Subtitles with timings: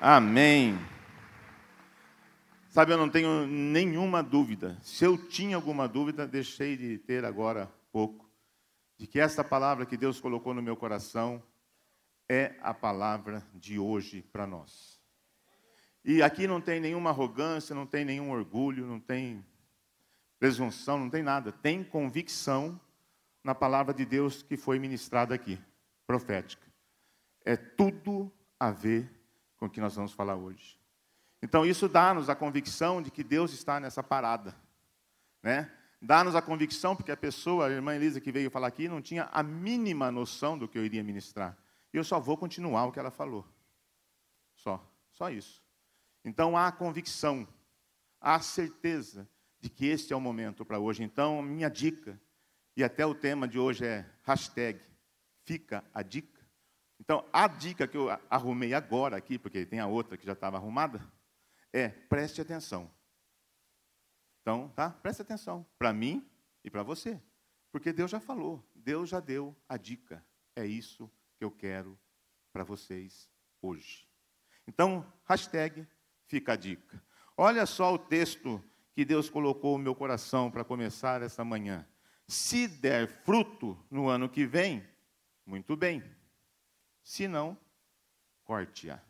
[0.00, 0.78] Amém.
[2.68, 4.78] Sabe, eu não tenho nenhuma dúvida.
[4.82, 8.30] Se eu tinha alguma dúvida, deixei de ter agora pouco,
[8.98, 11.42] de que essa palavra que Deus colocou no meu coração
[12.28, 15.00] é a palavra de hoje para nós.
[16.04, 19.42] E aqui não tem nenhuma arrogância, não tem nenhum orgulho, não tem
[20.38, 21.50] presunção, não tem nada.
[21.50, 22.78] Tem convicção
[23.42, 25.58] na palavra de Deus que foi ministrada aqui,
[26.06, 26.66] profética.
[27.46, 29.15] É tudo a ver
[29.56, 30.78] com o que nós vamos falar hoje.
[31.42, 34.54] Então, isso dá-nos a convicção de que Deus está nessa parada.
[35.42, 35.70] Né?
[36.00, 39.24] Dá-nos a convicção, porque a pessoa, a irmã Elisa que veio falar aqui, não tinha
[39.32, 41.56] a mínima noção do que eu iria ministrar.
[41.92, 43.46] E eu só vou continuar o que ela falou.
[44.54, 45.62] Só, só isso.
[46.24, 47.46] Então, há convicção,
[48.20, 49.28] há certeza
[49.60, 51.02] de que este é o momento para hoje.
[51.02, 52.20] Então, minha dica,
[52.76, 54.80] e até o tema de hoje é hashtag,
[55.44, 56.35] fica a dica.
[56.98, 60.56] Então, a dica que eu arrumei agora aqui, porque tem a outra que já estava
[60.56, 61.00] arrumada,
[61.72, 62.90] é preste atenção.
[64.40, 64.90] Então, tá?
[64.90, 66.26] Preste atenção para mim
[66.64, 67.20] e para você.
[67.70, 70.24] Porque Deus já falou, Deus já deu a dica.
[70.54, 71.98] É isso que eu quero
[72.52, 74.08] para vocês hoje.
[74.66, 75.86] Então, hashtag
[76.26, 77.02] fica a dica.
[77.36, 78.62] Olha só o texto
[78.94, 81.86] que Deus colocou no meu coração para começar essa manhã.
[82.26, 84.82] Se der fruto no ano que vem,
[85.44, 86.02] muito bem.
[87.06, 87.56] Se não,
[88.42, 89.00] corte-a.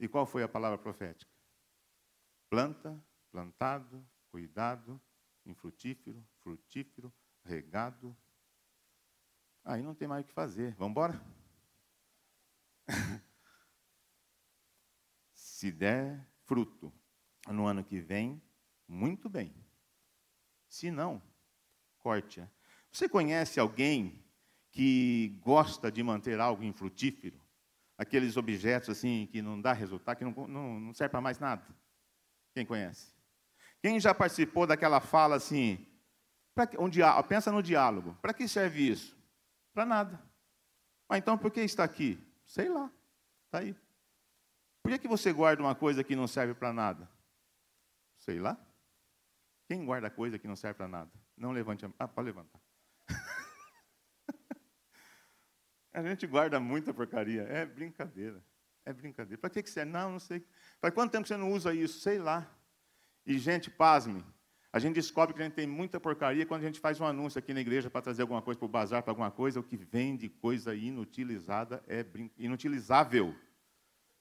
[0.00, 1.30] E qual foi a palavra profética?
[2.50, 3.00] Planta,
[3.30, 5.00] plantado, cuidado,
[5.44, 7.14] infrutífero, frutífero,
[7.44, 8.16] regado.
[9.64, 10.74] Aí não tem mais o que fazer.
[10.74, 11.24] Vamos embora?
[15.32, 16.92] Se der fruto
[17.46, 18.42] no ano que vem,
[18.88, 19.54] muito bem.
[20.68, 21.22] Se não,
[22.00, 22.50] corte-a.
[22.90, 24.25] Você conhece alguém
[24.76, 27.40] que gosta de manter algo infrutífero?
[27.98, 31.64] aqueles objetos assim que não dá resultado, que não, não, não serve para mais nada.
[32.52, 33.12] Quem conhece?
[33.80, 35.86] Quem já participou daquela fala assim?
[36.78, 36.90] Um
[37.26, 38.16] pensa no diálogo.
[38.20, 39.16] Para que serve isso?
[39.74, 40.22] Para nada.
[41.08, 42.18] Ah, então por que está aqui?
[42.46, 42.90] Sei lá.
[43.46, 43.74] Está aí.
[44.82, 47.08] Por que, que você guarda uma coisa que não serve para nada?
[48.18, 48.58] Sei lá.
[49.66, 51.10] Quem guarda coisa que não serve para nada?
[51.36, 51.96] Não levante a mão.
[51.98, 52.60] Ah, pode levantar.
[55.96, 57.44] A gente guarda muita porcaria.
[57.44, 58.44] É brincadeira.
[58.84, 59.38] É brincadeira.
[59.38, 59.90] Para que, que serve?
[59.90, 60.44] Não, não sei.
[60.78, 62.00] Faz quanto tempo você não usa isso?
[62.00, 62.46] Sei lá.
[63.24, 64.22] E, gente, pasme.
[64.70, 67.38] A gente descobre que a gente tem muita porcaria quando a gente faz um anúncio
[67.38, 69.58] aqui na igreja para trazer alguma coisa para o bazar, para alguma coisa.
[69.58, 72.30] O que vem de coisa inutilizada é brin...
[72.36, 73.34] inutilizável.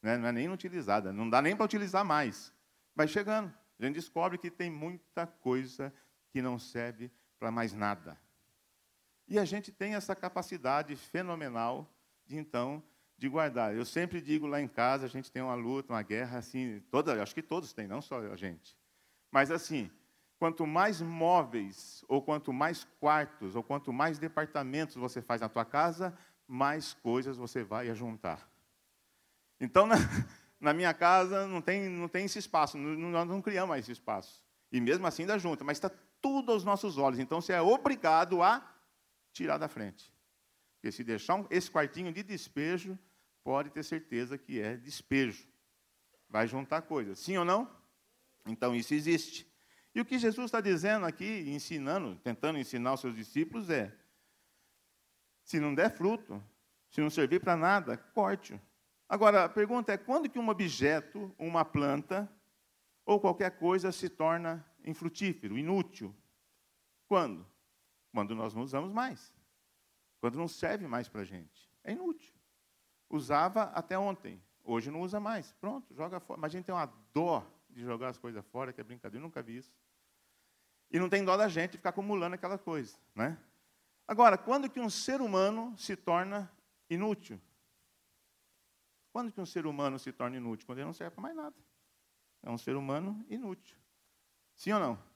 [0.02, 0.18] Né?
[0.18, 1.12] Não é nem inutilizada.
[1.12, 2.54] Não dá nem para utilizar mais.
[2.96, 3.54] Vai chegando.
[3.78, 5.94] A gente descobre que tem muita coisa
[6.30, 8.18] que não serve para mais nada.
[9.28, 11.90] E a gente tem essa capacidade fenomenal
[12.26, 12.84] de então
[13.18, 13.74] de guardar.
[13.74, 17.22] Eu sempre digo lá em casa, a gente tem uma luta, uma guerra assim, toda,
[17.22, 18.78] acho que todos têm, não só a gente.
[19.32, 19.90] Mas assim,
[20.38, 25.66] quanto mais móveis ou quanto mais quartos ou quanto mais departamentos você faz na tua
[25.66, 28.48] casa, mais coisas você vai ajuntar.
[29.60, 29.96] Então, na,
[30.60, 34.44] na minha casa não tem, não tem esse espaço, não, nós não criamos esse espaço.
[34.72, 35.90] E mesmo assim ainda junta, mas está
[36.22, 37.20] tudo aos nossos olhos.
[37.20, 38.75] Então você é obrigado a
[39.36, 40.12] tirar da frente.
[40.76, 42.98] Porque se deixar um, esse quartinho de despejo,
[43.44, 45.46] pode ter certeza que é despejo.
[46.30, 47.20] Vai juntar coisas.
[47.20, 47.70] Sim ou não?
[48.46, 49.46] Então isso existe.
[49.94, 53.94] E o que Jesus está dizendo aqui, ensinando, tentando ensinar os seus discípulos é:
[55.44, 56.42] se não der fruto,
[56.90, 58.60] se não servir para nada, corte-o.
[59.08, 62.32] Agora, a pergunta é: quando que um objeto, uma planta,
[63.06, 66.16] ou qualquer coisa se torna infrutífero, inútil?
[67.08, 67.46] Quando?
[68.16, 69.34] Quando nós não usamos mais.
[70.22, 71.70] Quando não serve mais para a gente.
[71.84, 72.34] É inútil.
[73.10, 74.42] Usava até ontem.
[74.64, 75.52] Hoje não usa mais.
[75.60, 76.40] Pronto, joga fora.
[76.40, 79.22] Mas a gente tem uma dó de jogar as coisas fora, que é brincadeira.
[79.22, 79.76] Eu nunca vi isso.
[80.90, 82.98] E não tem dó da gente ficar acumulando aquela coisa.
[83.14, 83.38] Né?
[84.08, 86.50] Agora, quando que um ser humano se torna
[86.90, 87.38] inútil?
[89.12, 90.66] Quando que um ser humano se torna inútil?
[90.66, 91.56] Quando ele não serve para mais nada.
[92.42, 93.78] É um ser humano inútil.
[94.56, 95.15] Sim ou não?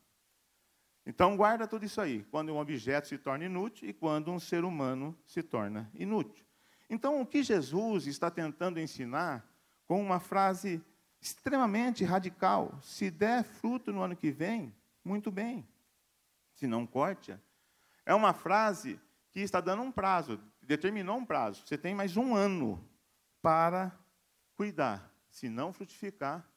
[1.10, 2.24] Então, guarda tudo isso aí.
[2.26, 6.46] Quando um objeto se torna inútil e quando um ser humano se torna inútil.
[6.88, 9.44] Então, o que Jesus está tentando ensinar
[9.88, 10.80] com uma frase
[11.20, 14.72] extremamente radical: se der fruto no ano que vem,
[15.04, 15.68] muito bem.
[16.54, 17.40] Se não, corte-a.
[18.06, 19.02] É uma frase
[19.32, 21.66] que está dando um prazo, determinou um prazo.
[21.66, 22.88] Você tem mais um ano
[23.42, 23.92] para
[24.56, 25.12] cuidar.
[25.28, 26.48] Se não frutificar,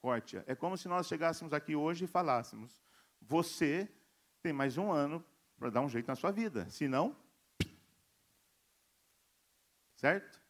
[0.00, 0.42] corte-a.
[0.48, 2.82] É como se nós chegássemos aqui hoje e falássemos:
[3.28, 3.88] você
[4.42, 5.24] tem mais um ano
[5.56, 6.68] para dar um jeito na sua vida.
[6.68, 7.16] Se não,
[9.96, 10.40] certo?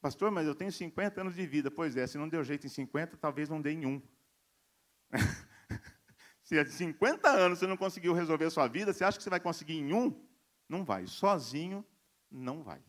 [0.00, 1.70] Pastor, mas eu tenho 50 anos de vida.
[1.70, 4.02] Pois é, se não deu jeito em 50, talvez não dê em um.
[6.44, 9.30] se há 50 anos você não conseguiu resolver a sua vida, você acha que você
[9.30, 10.24] vai conseguir em um?
[10.68, 11.06] Não vai.
[11.06, 11.84] Sozinho,
[12.30, 12.80] não vai.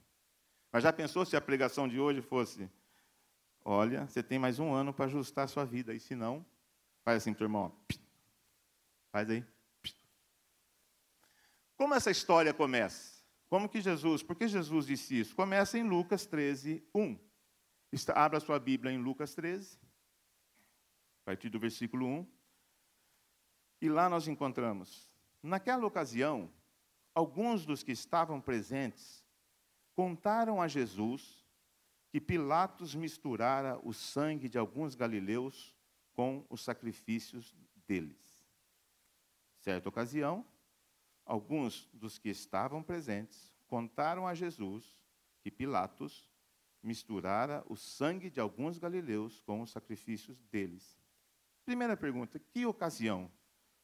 [0.72, 2.70] Mas já pensou se a pregação de hoje fosse:
[3.64, 6.46] olha, você tem mais um ano para ajustar a sua vida, e se não,
[7.04, 7.74] faz assim o irmão,
[9.12, 9.46] faz aí.
[11.76, 13.24] Como essa história começa?
[13.50, 15.36] Como que Jesus, por que Jesus disse isso?
[15.36, 17.20] Começa em Lucas 13, 1.
[18.14, 19.80] Abra sua Bíblia em Lucas 13,
[21.22, 22.28] a partir do versículo 1.
[23.82, 25.10] E lá nós encontramos,
[25.42, 26.54] naquela ocasião,
[27.16, 29.26] alguns dos que estavam presentes
[29.96, 31.48] contaram a Jesus
[32.12, 35.76] que Pilatos misturara o sangue de alguns galileus
[36.14, 37.56] com os sacrifícios
[37.88, 38.29] deles.
[39.60, 40.46] Certa ocasião,
[41.26, 44.98] alguns dos que estavam presentes contaram a Jesus
[45.42, 46.30] que Pilatos
[46.82, 50.98] misturara o sangue de alguns galileus com os sacrifícios deles.
[51.66, 53.32] Primeira pergunta: que ocasião?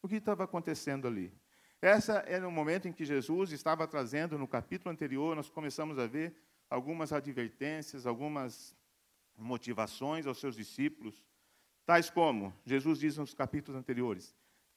[0.01, 1.33] O que estava acontecendo ali?
[1.81, 6.07] Essa era o momento em que Jesus estava trazendo, no capítulo anterior, nós começamos a
[6.07, 6.35] ver
[6.69, 8.75] algumas advertências, algumas
[9.37, 11.23] motivações aos seus discípulos,
[11.85, 14.35] tais como Jesus diz nos capítulos anteriores: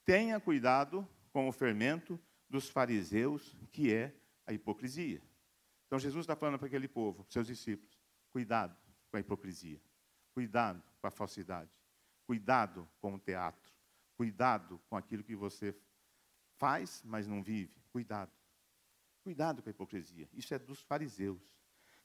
[0.08, 2.18] tenha cuidado com o fermento
[2.48, 4.14] dos fariseus, que é
[4.46, 5.20] a hipocrisia.
[5.86, 8.00] Então Jesus está falando para aquele povo, para seus discípulos:
[8.30, 8.74] cuidado
[9.10, 9.78] com a hipocrisia,
[10.32, 11.70] cuidado com a falsidade,
[12.26, 13.70] cuidado com o teatro,
[14.16, 15.76] cuidado com aquilo que você
[16.58, 17.72] Faz, mas não vive.
[17.92, 18.32] Cuidado.
[19.22, 20.28] Cuidado com a hipocrisia.
[20.32, 21.40] Isso é dos fariseus.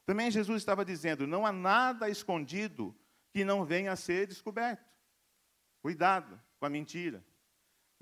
[0.06, 2.96] Também Jesus estava dizendo: não há nada escondido
[3.32, 4.94] que não venha a ser descoberto.
[5.82, 7.26] Cuidado com a mentira.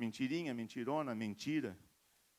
[0.02, 1.78] Mentirinha, mentirona, mentira,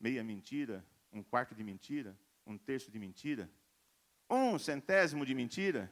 [0.00, 3.49] meia mentira, um quarto de mentira, um terço de mentira,
[4.29, 5.88] um centésimo de mentira.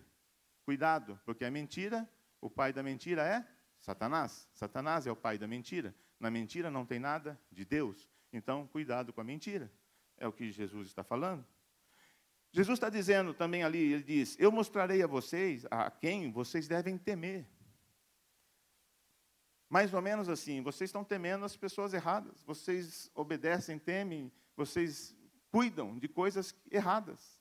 [0.64, 3.46] Cuidado, porque a mentira, o pai da mentira é
[3.78, 4.48] Satanás.
[4.52, 5.94] Satanás é o pai da mentira.
[6.18, 8.08] Na mentira não tem nada de Deus.
[8.32, 9.70] Então, cuidado com a mentira.
[10.16, 11.46] É o que Jesus está falando.
[12.50, 16.98] Jesus está dizendo também ali, ele diz: Eu mostrarei a vocês a quem vocês devem
[16.98, 17.46] temer.
[19.70, 25.16] Mais ou menos assim, vocês estão temendo as pessoas erradas, vocês obedecem, temem, vocês
[25.48, 27.38] cuidam de coisas erradas.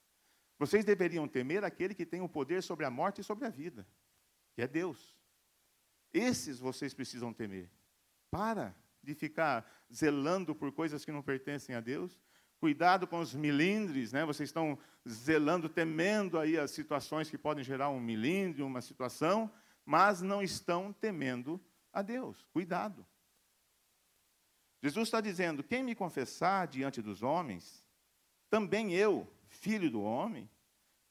[0.59, 3.87] Vocês deveriam temer aquele que tem o poder sobre a morte e sobre a vida,
[4.53, 5.17] que é Deus.
[6.13, 7.67] Esses vocês precisam temer.
[8.29, 12.19] Para de ficar zelando por coisas que não pertencem a Deus.
[12.59, 14.23] Cuidado com os milindres, né?
[14.25, 14.77] Vocês estão
[15.07, 19.51] zelando, temendo aí as situações que podem gerar um milindre, uma situação,
[19.85, 21.59] mas não estão temendo
[21.91, 22.45] a Deus.
[22.51, 23.05] Cuidado.
[24.81, 27.85] Jesus está dizendo: quem me confessar diante dos homens,
[28.49, 30.49] também eu, filho do homem,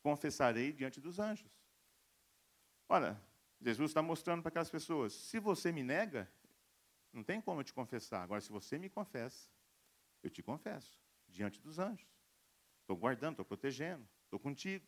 [0.02, 1.50] confessarei diante dos anjos.
[2.88, 3.20] Olha,
[3.60, 6.30] Jesus está mostrando para aquelas pessoas: se você me nega,
[7.12, 8.22] não tem como eu te confessar.
[8.22, 9.48] Agora, se você me confessa,
[10.22, 12.08] eu te confesso diante dos anjos.
[12.80, 14.86] Estou guardando, estou protegendo, estou contigo.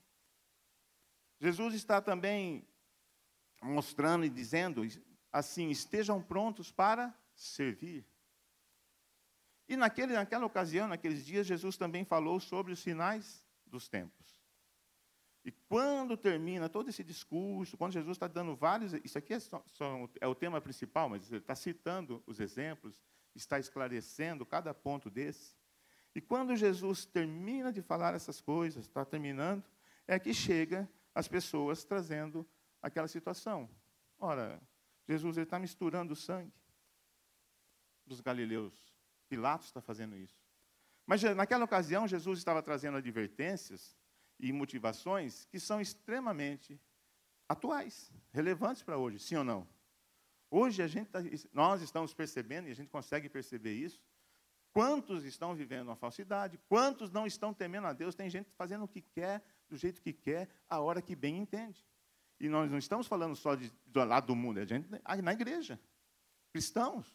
[1.39, 2.67] Jesus está também
[3.63, 4.83] mostrando e dizendo
[5.33, 8.05] assim: estejam prontos para servir.
[9.69, 14.41] E naquele, naquela ocasião, naqueles dias, Jesus também falou sobre os sinais dos tempos.
[15.45, 18.93] E quando termina todo esse discurso, quando Jesus está dando vários.
[19.05, 23.03] Isso aqui é, só, só, é o tema principal, mas ele está citando os exemplos,
[23.35, 25.55] está esclarecendo cada ponto desse.
[26.15, 29.65] E quando Jesus termina de falar essas coisas, está terminando,
[30.07, 32.47] é que chega as pessoas trazendo
[32.83, 33.71] aquela situação.
[34.19, 34.61] Ora,
[35.11, 36.53] Jesus está misturando o sangue
[38.07, 38.73] dos galileus.
[39.29, 40.41] Pilatos está fazendo isso.
[41.05, 43.97] Mas naquela ocasião, Jesus estava trazendo advertências
[44.39, 46.81] e motivações que são extremamente
[47.49, 49.67] atuais, relevantes para hoje, sim ou não?
[50.49, 51.19] Hoje a gente tá,
[51.53, 54.01] nós estamos percebendo, e a gente consegue perceber isso,
[54.73, 58.89] quantos estão vivendo uma falsidade, quantos não estão temendo a Deus, tem gente fazendo o
[58.89, 61.85] que quer, do jeito que quer, a hora que bem entende.
[62.41, 64.89] E nós não estamos falando só de, do lado do mundo, é gente
[65.23, 65.79] na igreja.
[66.53, 67.07] Cristãos.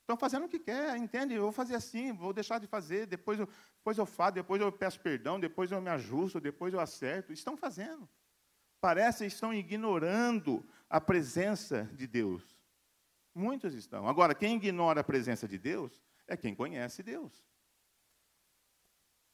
[0.00, 1.34] Estão fazendo o que quer, entende?
[1.34, 3.46] Eu vou fazer assim, vou deixar de fazer, depois eu,
[3.76, 7.32] depois eu faço, depois eu peço perdão, depois eu me ajusto, depois eu acerto.
[7.32, 8.08] Estão fazendo.
[8.80, 12.42] Parece que estão ignorando a presença de Deus.
[13.34, 14.08] Muitos estão.
[14.08, 17.44] Agora, quem ignora a presença de Deus é quem conhece Deus.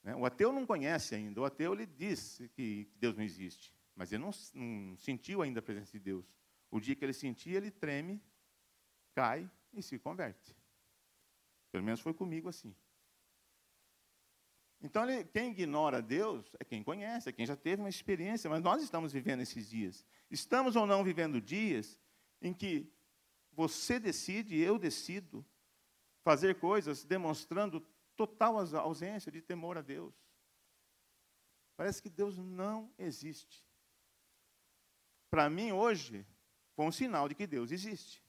[0.03, 0.15] Né?
[0.15, 1.41] O ateu não conhece ainda.
[1.41, 5.63] O ateu ele diz que Deus não existe, mas ele não, não sentiu ainda a
[5.63, 6.31] presença de Deus.
[6.69, 8.21] O dia que ele sentir, ele treme,
[9.15, 10.55] cai e se converte.
[11.71, 12.75] Pelo menos foi comigo assim.
[14.79, 18.61] Então, ele, quem ignora Deus é quem conhece, é quem já teve uma experiência, mas
[18.61, 20.05] nós estamos vivendo esses dias.
[20.29, 21.99] Estamos ou não vivendo dias
[22.39, 22.93] em que
[23.51, 25.43] você decide, eu decido,
[26.21, 27.81] fazer coisas demonstrando
[28.15, 30.13] total ausência de temor a Deus.
[31.75, 33.66] Parece que Deus não existe.
[35.37, 36.25] Para mim, hoje,
[36.75, 38.23] foi um sinal de que Deus existe.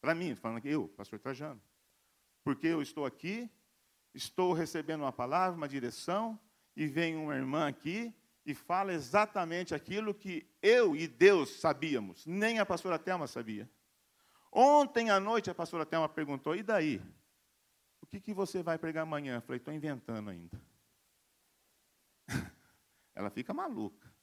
[0.00, 1.60] Para mim, falando aqui, eu, pastor Trajano.
[2.44, 3.50] Porque eu estou aqui,
[4.14, 6.38] estou recebendo uma palavra, uma direção,
[6.76, 12.60] e vem uma irmã aqui e fala exatamente aquilo que eu e Deus sabíamos, nem
[12.60, 13.68] a pastora Thelma sabia.
[14.52, 17.02] Ontem à noite a pastora Thelma perguntou: e daí?
[18.00, 19.38] O que, que você vai pregar amanhã?
[19.38, 20.62] Eu falei: estou inventando ainda.
[23.16, 24.14] Ela fica maluca.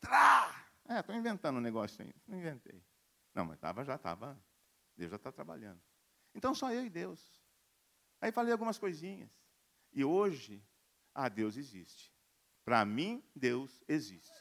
[0.00, 0.33] Trá!
[0.88, 2.14] É, estou inventando um negócio ainda.
[2.26, 2.82] Não inventei.
[3.34, 4.38] Não, mas tava, já estava.
[4.96, 5.80] Deus já está trabalhando.
[6.34, 7.20] Então só eu e Deus.
[8.20, 9.30] Aí falei algumas coisinhas.
[9.92, 10.62] E hoje,
[11.14, 12.12] ah, Deus existe.
[12.64, 14.32] Para mim, Deus existe.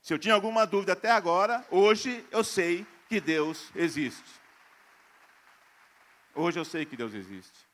[0.00, 4.40] Se eu tinha alguma dúvida até agora, hoje eu sei que Deus existe.
[6.34, 7.68] Hoje eu sei que Deus existe.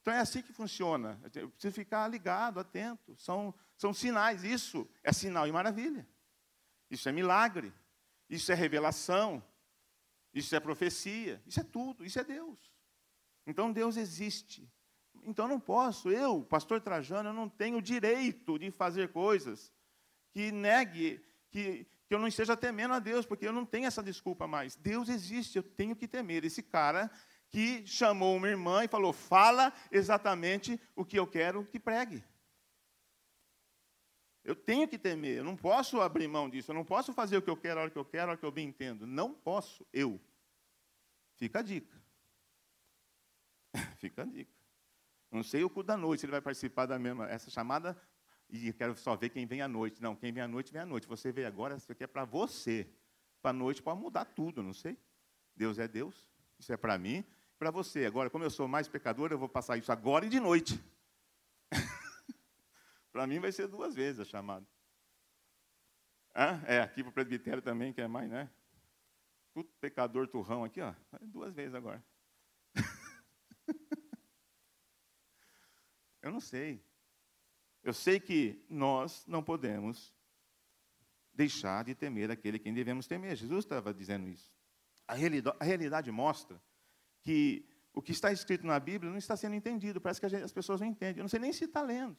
[0.00, 1.20] Então é assim que funciona.
[1.34, 3.16] Eu preciso ficar ligado, atento.
[3.16, 4.44] São, são sinais.
[4.44, 6.08] Isso é sinal e maravilha.
[6.90, 7.72] Isso é milagre.
[8.28, 9.42] Isso é revelação.
[10.34, 11.42] Isso é profecia.
[11.46, 12.04] Isso é tudo.
[12.04, 12.58] Isso é Deus.
[13.46, 14.68] Então Deus existe.
[15.24, 19.72] Então não posso, eu, pastor Trajano, eu não tenho direito de fazer coisas
[20.32, 24.02] que negue, que, que eu não esteja temendo a Deus, porque eu não tenho essa
[24.02, 24.76] desculpa mais.
[24.76, 26.44] Deus existe, eu tenho que temer.
[26.44, 27.10] Esse cara
[27.48, 32.24] que chamou uma irmã e falou: fala exatamente o que eu quero que pregue.
[34.42, 37.42] Eu tenho que temer, eu não posso abrir mão disso, eu não posso fazer o
[37.42, 39.06] que eu quero, a hora que eu quero, a hora que eu bem entendo.
[39.06, 40.20] Não posso, eu.
[41.36, 42.00] Fica a dica.
[43.98, 44.52] Fica a dica.
[45.30, 47.96] Não sei o cu da noite, ele vai participar da mesma, essa chamada,
[48.48, 50.02] e quero só ver quem vem à noite.
[50.02, 51.06] Não, quem vem à noite, vem à noite.
[51.06, 52.88] Você veio agora, isso aqui é para você.
[53.40, 54.98] Para a noite pode mudar tudo, não sei.
[55.54, 56.26] Deus é Deus,
[56.58, 57.24] isso é para mim,
[57.58, 58.06] para você.
[58.06, 60.82] Agora, como eu sou mais pecador, eu vou passar isso agora e de noite.
[63.12, 64.66] Para mim vai ser duas vezes a chamada.
[66.66, 68.50] é, aqui para o presbitério também, que é mais, né?
[69.52, 70.94] Tudo pecador turrão aqui, ó.
[71.20, 72.04] Duas vezes agora.
[76.22, 76.84] eu não sei.
[77.82, 80.14] Eu sei que nós não podemos
[81.32, 83.34] deixar de temer aquele quem devemos temer.
[83.36, 84.52] Jesus estava dizendo isso.
[85.06, 86.62] A realidade, a realidade mostra
[87.22, 90.00] que o que está escrito na Bíblia não está sendo entendido.
[90.00, 91.18] Parece que gente, as pessoas não entendem.
[91.18, 92.16] Eu não sei nem se está lendo.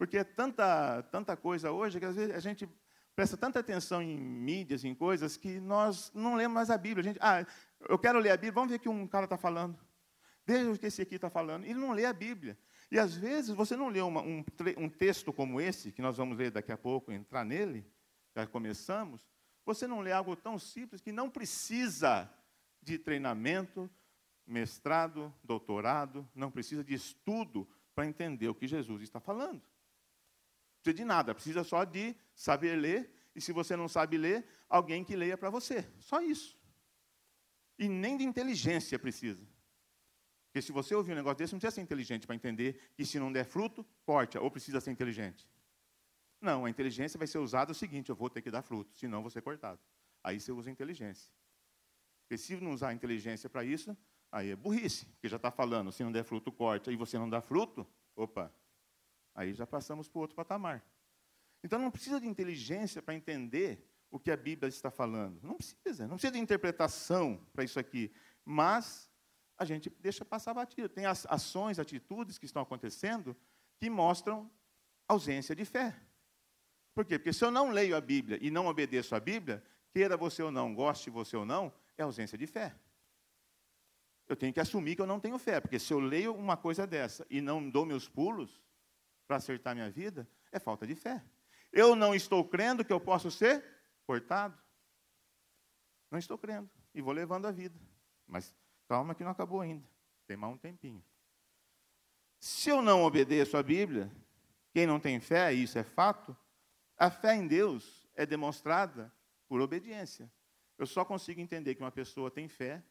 [0.00, 2.66] Porque é tanta, tanta coisa hoje que às vezes a gente
[3.14, 7.02] presta tanta atenção em mídias, em coisas, que nós não lemos mais a Bíblia.
[7.02, 7.46] A gente, ah,
[7.86, 9.78] eu quero ler a Bíblia, vamos ver o que um cara está falando.
[10.46, 11.66] Veja o que esse aqui está falando.
[11.66, 12.58] Ele não lê a Bíblia.
[12.90, 14.42] E às vezes você não lê uma, um,
[14.78, 17.86] um texto como esse, que nós vamos ler daqui a pouco, entrar nele,
[18.34, 19.28] já começamos,
[19.66, 22.26] você não lê algo tão simples que não precisa
[22.80, 23.90] de treinamento,
[24.46, 29.60] mestrado, doutorado, não precisa de estudo para entender o que Jesus está falando.
[30.82, 35.04] Precisa de nada, precisa só de saber ler, e se você não sabe ler, alguém
[35.04, 35.86] que leia para você.
[35.98, 36.58] Só isso.
[37.78, 39.46] E nem de inteligência precisa.
[40.46, 43.18] Porque se você ouvir um negócio desse, não precisa ser inteligente para entender que se
[43.18, 45.48] não der fruto, corte, ou precisa ser inteligente.
[46.40, 49.20] Não, a inteligência vai ser usada o seguinte: eu vou ter que dar fruto, senão
[49.20, 49.80] vou ser cortado.
[50.24, 51.30] Aí você usa inteligência.
[52.22, 53.96] Porque se não usar inteligência para isso,
[54.30, 57.28] aí é burrice, porque já está falando, se não der fruto, corte, aí você não
[57.28, 58.52] dá fruto, opa,
[59.40, 60.84] aí já passamos para o outro patamar.
[61.62, 65.40] Então não precisa de inteligência para entender o que a Bíblia está falando.
[65.42, 68.12] Não precisa, não precisa de interpretação para isso aqui.
[68.44, 69.10] Mas
[69.56, 70.88] a gente deixa passar batido.
[70.88, 73.36] Tem as ações, atitudes que estão acontecendo
[73.78, 74.50] que mostram
[75.08, 75.96] ausência de fé.
[76.94, 77.18] Por quê?
[77.18, 80.50] Porque se eu não leio a Bíblia e não obedeço a Bíblia, queira você ou
[80.50, 82.74] não, goste você ou não, é ausência de fé.
[84.28, 86.86] Eu tenho que assumir que eu não tenho fé, porque se eu leio uma coisa
[86.86, 88.60] dessa e não dou meus pulos
[89.30, 91.24] para acertar minha vida, é falta de fé.
[91.70, 93.64] Eu não estou crendo que eu posso ser
[94.04, 94.60] cortado.
[96.10, 96.68] Não estou crendo.
[96.92, 97.78] E vou levando a vida.
[98.26, 98.52] Mas
[98.88, 99.88] calma que não acabou ainda.
[100.26, 101.00] Tem mais um tempinho.
[102.40, 104.10] Se eu não obedeço a Bíblia,
[104.72, 106.36] quem não tem fé, isso é fato,
[106.96, 109.14] a fé em Deus é demonstrada
[109.46, 110.28] por obediência.
[110.76, 112.82] Eu só consigo entender que uma pessoa tem fé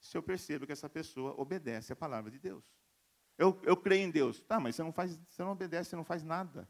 [0.00, 2.64] se eu percebo que essa pessoa obedece à palavra de Deus.
[3.38, 4.40] Eu, eu creio em Deus.
[4.40, 6.68] Tá, mas você não, faz, você não obedece, você não faz nada.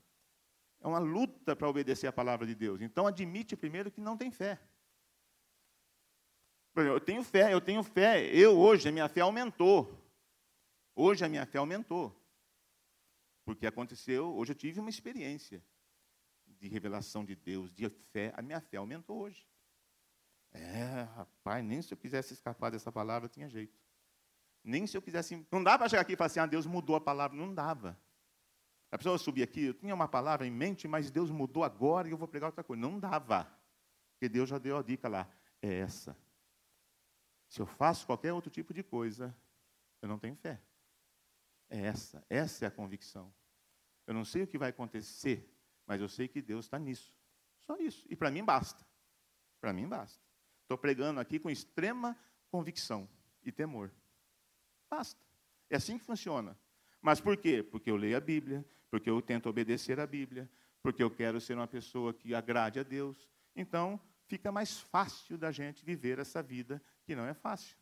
[0.80, 2.80] É uma luta para obedecer à palavra de Deus.
[2.80, 4.58] Então admite primeiro que não tem fé.
[6.74, 8.26] Eu tenho fé, eu tenho fé.
[8.26, 9.90] Eu hoje, a minha fé aumentou.
[10.94, 12.14] Hoje a minha fé aumentou.
[13.44, 15.62] Porque aconteceu, hoje eu tive uma experiência
[16.46, 18.32] de revelação de Deus, de fé.
[18.36, 19.46] A minha fé aumentou hoje.
[20.52, 23.85] É, rapaz, nem se eu quisesse escapar dessa palavra tinha jeito.
[24.66, 25.46] Nem se eu quisesse.
[25.50, 27.36] Não dava para chegar aqui e falar assim, ah, Deus mudou a palavra.
[27.36, 27.96] Não dava.
[28.90, 32.10] A pessoa subir aqui, eu tinha uma palavra em mente, mas Deus mudou agora e
[32.10, 32.80] eu vou pregar outra coisa.
[32.80, 33.48] Não dava.
[34.12, 35.28] Porque Deus já deu a dica lá.
[35.62, 36.16] É essa.
[37.48, 39.34] Se eu faço qualquer outro tipo de coisa,
[40.02, 40.60] eu não tenho fé.
[41.70, 42.24] É essa.
[42.28, 43.32] Essa é a convicção.
[44.04, 45.48] Eu não sei o que vai acontecer,
[45.86, 47.14] mas eu sei que Deus está nisso.
[47.60, 48.04] Só isso.
[48.10, 48.84] E para mim basta.
[49.60, 50.20] Para mim basta.
[50.62, 52.18] Estou pregando aqui com extrema
[52.50, 53.08] convicção
[53.44, 53.92] e temor.
[54.90, 55.20] Basta.
[55.68, 56.58] É assim que funciona.
[57.00, 57.62] Mas por quê?
[57.62, 60.50] Porque eu leio a Bíblia, porque eu tento obedecer a Bíblia,
[60.82, 63.28] porque eu quero ser uma pessoa que agrade a Deus.
[63.54, 67.76] Então, fica mais fácil da gente viver essa vida que não é fácil.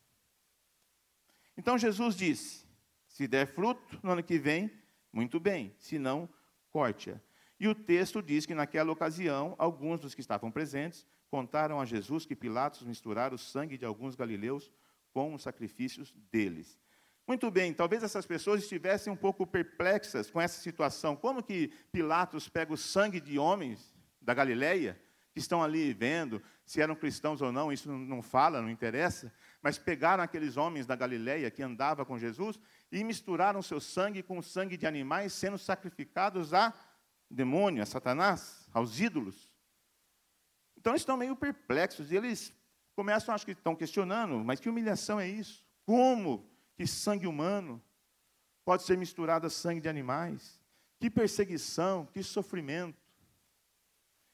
[1.57, 2.67] Então, Jesus disse:
[3.07, 4.71] se der fruto no ano que vem,
[5.11, 6.27] muito bem, se não,
[6.69, 7.19] corte-a.
[7.59, 12.25] E o texto diz que naquela ocasião, alguns dos que estavam presentes contaram a Jesus
[12.25, 14.71] que Pilatos misturara o sangue de alguns galileus
[15.13, 16.77] com os sacrifícios deles.
[17.27, 21.15] Muito bem, talvez essas pessoas estivessem um pouco perplexas com essa situação.
[21.15, 25.01] Como que Pilatos pega o sangue de homens da Galileia,
[25.33, 29.77] que estão ali vendo se eram cristãos ou não, isso não fala, não interessa, mas
[29.77, 32.59] pegaram aqueles homens da Galileia que andavam com Jesus
[32.91, 36.73] e misturaram seu sangue com o sangue de animais sendo sacrificados a
[37.29, 39.51] demônio, a Satanás, aos ídolos.
[40.77, 42.53] Então eles estão meio perplexos e eles
[42.95, 45.65] começam, acho que estão questionando, mas que humilhação é isso?
[45.85, 47.81] Como que sangue humano
[48.63, 50.59] pode ser misturado a sangue de animais?
[50.99, 53.01] Que perseguição, que sofrimento.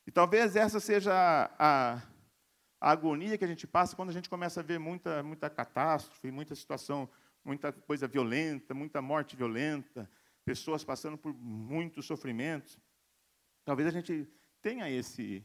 [0.06, 4.60] E talvez essa seja a, a, agonia que a gente passa quando a gente começa
[4.60, 7.10] a ver muita, muita catástrofe, muita situação,
[7.44, 10.10] muita coisa violenta, muita morte violenta,
[10.44, 12.80] pessoas passando por muitos sofrimentos.
[13.64, 14.28] Talvez a gente
[14.62, 15.44] tenha esse,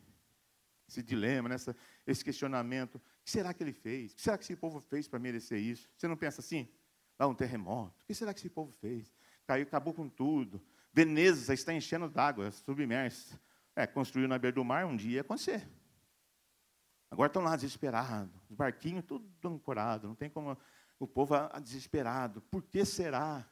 [0.88, 1.76] esse dilema, nessa,
[2.06, 2.96] esse questionamento.
[2.96, 4.12] O que será que ele fez?
[4.12, 5.88] O que será que esse povo fez para merecer isso?
[5.96, 6.68] Você não pensa assim?
[7.18, 8.02] Lá um terremoto.
[8.02, 9.12] O que será que esse povo fez?
[9.46, 10.60] Caiu, acabou com tudo.
[10.92, 13.40] Veneza está enchendo d'água, submersa.
[13.74, 15.68] É, construiu na beira do mar, um dia ia acontecer.
[17.10, 20.56] Agora estão lá desesperados, os barquinhos tudo ancorado, não tem como
[20.98, 22.40] o povo desesperado.
[22.42, 23.46] Por que será?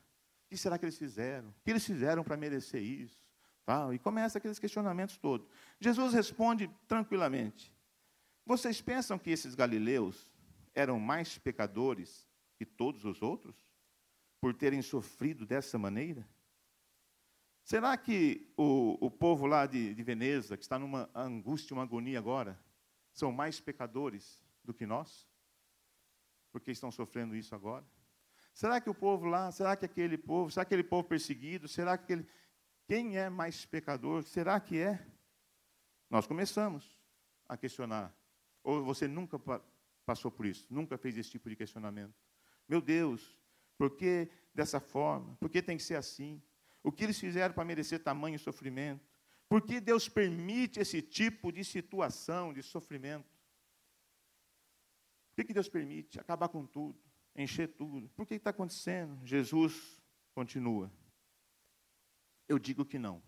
[0.45, 1.51] O que será que eles fizeram?
[1.51, 3.23] O que eles fizeram para merecer isso?
[3.65, 5.49] Tal, e começa aqueles questionamentos todos.
[5.81, 7.73] Jesus responde tranquilamente:
[8.45, 10.31] Vocês pensam que esses galileus
[10.75, 13.57] eram mais pecadores que todos os outros
[14.41, 16.29] por terem sofrido dessa maneira?
[17.65, 22.19] Será que o, o povo lá de, de Veneza, que está numa angústia, uma agonia
[22.19, 22.61] agora,
[23.11, 25.27] são mais pecadores do que nós?
[26.53, 27.85] Porque estão sofrendo isso agora?
[28.53, 31.97] Será que o povo lá, será que aquele povo, será que aquele povo perseguido, será
[31.97, 32.29] que aquele.
[32.87, 34.23] Quem é mais pecador?
[34.23, 35.05] Será que é?
[36.11, 37.01] Nós começamos
[37.49, 38.15] a questionar.
[38.63, 39.39] Ou você nunca
[40.05, 42.15] passou por isso, nunca fez esse tipo de questionamento.
[42.69, 43.39] Meu Deus,
[43.77, 45.37] por que dessa forma?
[45.37, 46.43] Por que tem que ser assim?
[46.83, 49.15] O que eles fizeram para merecer tamanho sofrimento?
[49.49, 53.29] Por que Deus permite esse tipo de situação, de sofrimento?
[55.29, 56.99] Por que, que Deus permite acabar com tudo,
[57.35, 58.09] encher tudo?
[58.11, 59.19] Por que está acontecendo?
[59.27, 60.01] Jesus
[60.35, 60.93] continua.
[62.49, 63.23] Eu digo que não.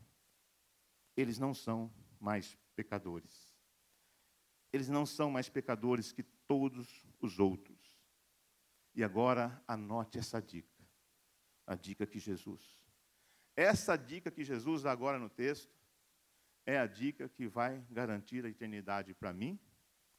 [1.17, 3.55] Eles não são mais pecadores.
[4.73, 7.76] Eles não são mais pecadores que todos os outros.
[8.97, 10.75] E agora anote essa dica.
[11.65, 12.77] A dica que Jesus
[13.57, 15.75] essa dica que Jesus dá agora no texto
[16.67, 19.59] é a dica que vai garantir a eternidade para mim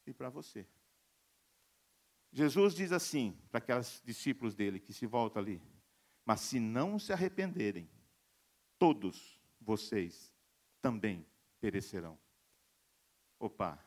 [0.08, 0.68] e para você.
[2.32, 5.62] Jesus diz assim para aqueles discípulos dele que se voltam ali:
[6.26, 7.88] Mas se não se arrependerem,
[8.80, 10.34] todos vocês
[10.82, 11.26] também
[11.60, 12.18] perecerão.
[13.40, 13.87] Opa!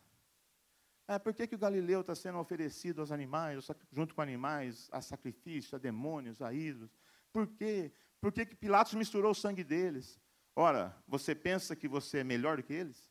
[1.12, 5.00] Ah, por que, que o Galileu está sendo oferecido aos animais, junto com animais, a
[5.00, 6.96] sacrifício, a demônios, a ídolos?
[7.32, 7.90] Por quê?
[8.20, 10.20] Por que, que Pilatos misturou o sangue deles?
[10.54, 13.10] Ora, você pensa que você é melhor do que eles?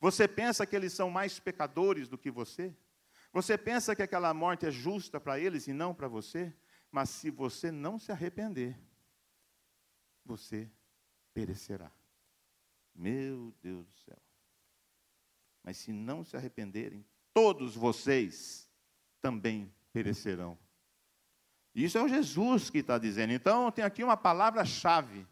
[0.00, 2.76] Você pensa que eles são mais pecadores do que você?
[3.32, 6.52] Você pensa que aquela morte é justa para eles e não para você?
[6.90, 8.76] Mas se você não se arrepender,
[10.24, 10.68] você
[11.32, 11.92] perecerá.
[12.92, 14.18] Meu Deus do céu.
[15.62, 18.68] Mas se não se arrependerem, todos vocês
[19.20, 20.58] também perecerão.
[21.74, 23.32] Isso é o Jesus que está dizendo.
[23.32, 25.26] Então, tem aqui uma palavra-chave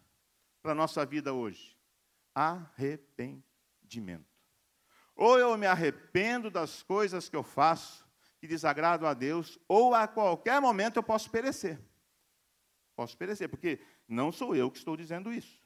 [0.63, 1.77] para a nossa vida hoje:
[2.35, 3.45] arrependimento.
[5.15, 8.09] Ou eu me arrependo das coisas que eu faço
[8.41, 11.79] que desagradam a Deus, ou a qualquer momento eu posso perecer.
[12.97, 15.61] Posso perecer, porque não sou eu que estou dizendo isso.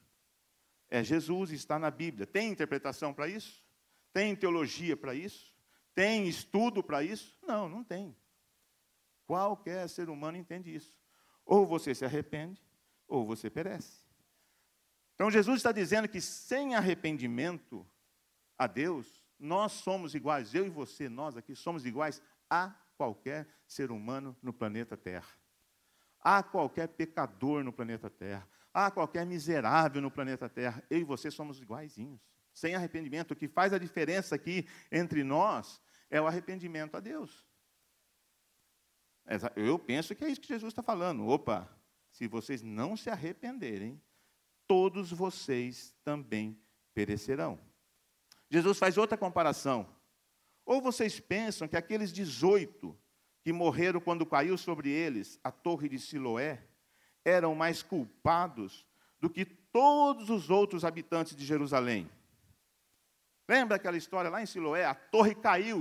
[0.91, 2.27] é Jesus, está na Bíblia.
[2.27, 3.65] Tem interpretação para isso?
[4.13, 5.54] Tem teologia para isso?
[5.95, 7.37] Tem estudo para isso?
[7.43, 8.17] Não, não tem.
[9.27, 10.99] Qualquer ser humano entende isso.
[11.45, 12.61] Ou você se arrepende,
[13.07, 14.05] ou você perece.
[15.15, 17.87] Então Jesus está dizendo que sem arrependimento
[18.59, 23.91] a Deus, nós somos iguais, eu e você, nós aqui somos iguais a qualquer ser
[23.91, 25.29] humano no planeta Terra.
[26.21, 28.49] A qualquer pecador no planeta Terra.
[28.73, 30.83] A qualquer miserável no planeta Terra.
[30.89, 32.21] Eu e você somos iguaizinhos.
[32.53, 35.83] Sem arrependimento, o que faz a diferença aqui entre nós
[36.15, 37.45] é o arrependimento a Deus.
[39.57, 41.27] Eu penso que é isso que Jesus está falando.
[41.27, 41.69] Opa,
[42.13, 44.01] se vocês não se arrependerem,
[44.65, 46.57] todos vocês também
[46.95, 47.59] perecerão.
[48.49, 49.89] Jesus faz outra comparação.
[50.65, 52.97] Ou vocês pensam que aqueles 18
[53.43, 56.65] que morreram quando caiu sobre eles a torre de Siloé
[57.25, 58.87] eram mais culpados
[59.19, 62.09] do que todos os outros habitantes de Jerusalém?
[63.49, 64.85] Lembra aquela história lá em Siloé?
[64.85, 65.81] A torre caiu.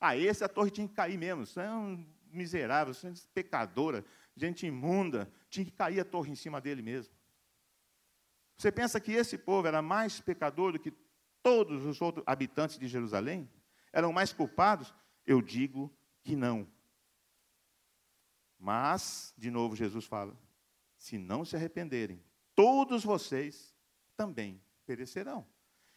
[0.00, 1.46] Ah, esse a torre tinha que cair mesmo.
[1.46, 4.04] São miseráveis, são pecadora,
[4.36, 5.30] gente imunda.
[5.48, 7.14] Tinha que cair a torre em cima dele mesmo.
[8.56, 10.92] Você pensa que esse povo era mais pecador do que
[11.42, 13.48] todos os outros habitantes de Jerusalém?
[13.92, 14.92] Eram mais culpados?
[15.26, 16.66] Eu digo que não.
[18.58, 20.36] Mas, de novo, Jesus fala:
[20.96, 22.22] se não se arrependerem,
[22.54, 23.74] todos vocês
[24.16, 25.46] também perecerão.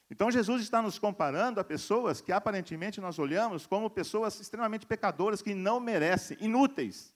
[0.10, 5.42] Então, Jesus está nos comparando a pessoas que aparentemente nós olhamos como pessoas extremamente pecadoras
[5.42, 7.14] que não merecem, inúteis.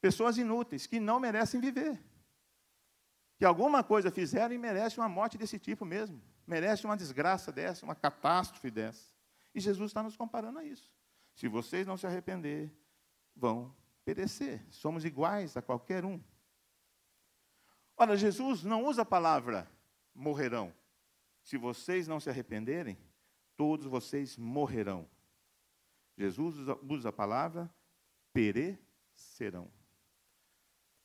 [0.00, 2.00] Pessoas inúteis que não merecem viver
[3.38, 6.20] que alguma coisa fizeram e merece uma morte desse tipo mesmo.
[6.44, 9.14] Merece uma desgraça dessa, uma catástrofe dessa.
[9.54, 10.92] E Jesus está nos comparando a isso.
[11.36, 12.68] Se vocês não se arrepender,
[13.36, 13.72] vão
[14.04, 14.66] perecer.
[14.70, 16.20] Somos iguais a qualquer um.
[17.96, 19.70] Olha, Jesus não usa a palavra
[20.12, 20.74] morrerão.
[21.48, 22.98] Se vocês não se arrependerem,
[23.56, 25.08] todos vocês morrerão.
[26.14, 27.74] Jesus usa a palavra
[28.34, 29.72] perecerão.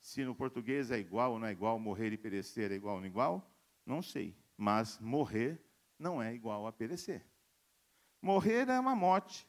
[0.02, 3.00] Se no português é igual ou não é igual, morrer e perecer é igual ou
[3.00, 4.36] não é igual, não sei.
[4.58, 5.64] Mas morrer
[5.98, 7.26] não é igual a perecer.
[8.22, 9.48] Morrer é uma morte.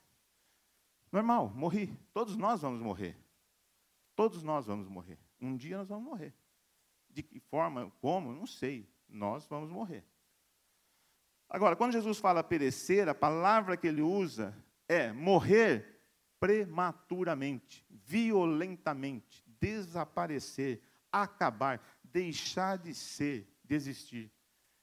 [1.11, 1.89] Normal, morri.
[2.13, 3.19] Todos nós vamos morrer.
[4.15, 5.19] Todos nós vamos morrer.
[5.41, 6.33] Um dia nós vamos morrer.
[7.11, 8.89] De que forma, como, não sei.
[9.09, 10.05] Nós vamos morrer.
[11.49, 14.57] Agora, quando Jesus fala perecer, a palavra que ele usa
[14.89, 16.01] é morrer
[16.41, 24.31] prematuramente, violentamente, desaparecer, acabar, deixar de ser, desistir.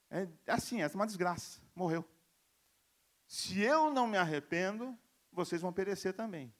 [0.09, 1.61] É assim, essa é uma desgraça.
[1.75, 2.05] Morreu.
[3.27, 4.97] Se eu não me arrependo,
[5.31, 6.53] vocês vão perecer também.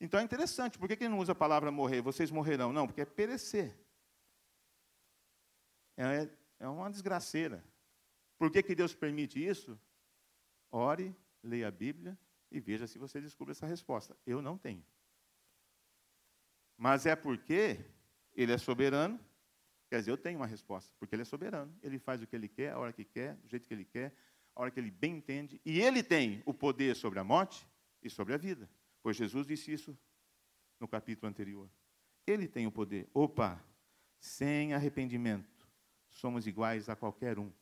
[0.00, 2.00] Então é interessante, por que ele não usa a palavra morrer?
[2.00, 2.72] Vocês morrerão.
[2.72, 3.76] Não, porque é perecer.
[5.96, 7.62] É, é uma desgraceira.
[8.40, 9.78] Por que, que Deus permite isso?
[10.72, 12.18] Ore, leia a Bíblia
[12.50, 14.16] e veja se você descobre essa resposta.
[14.26, 14.82] Eu não tenho.
[16.74, 17.84] Mas é porque
[18.32, 19.20] ele é soberano.
[19.90, 21.78] Quer dizer, eu tenho uma resposta, porque ele é soberano.
[21.82, 24.16] Ele faz o que ele quer, a hora que quer, do jeito que ele quer,
[24.56, 25.60] a hora que ele bem entende.
[25.62, 27.68] E ele tem o poder sobre a morte
[28.02, 28.70] e sobre a vida.
[29.02, 29.98] Pois Jesus disse isso
[30.78, 31.70] no capítulo anterior.
[32.26, 33.06] Ele tem o poder.
[33.12, 33.62] Opa,
[34.18, 35.68] sem arrependimento,
[36.08, 37.52] somos iguais a qualquer um.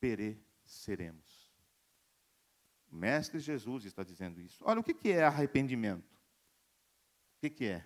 [0.00, 1.54] Pereceremos.
[2.90, 4.62] O Mestre Jesus está dizendo isso.
[4.64, 6.16] Olha, o que é arrependimento?
[7.42, 7.84] O que é?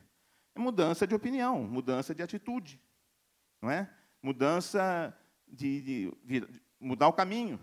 [0.55, 2.81] É mudança de opinião, mudança de atitude,
[3.61, 3.93] não é?
[4.23, 7.59] Mudança de, de, de mudar o caminho.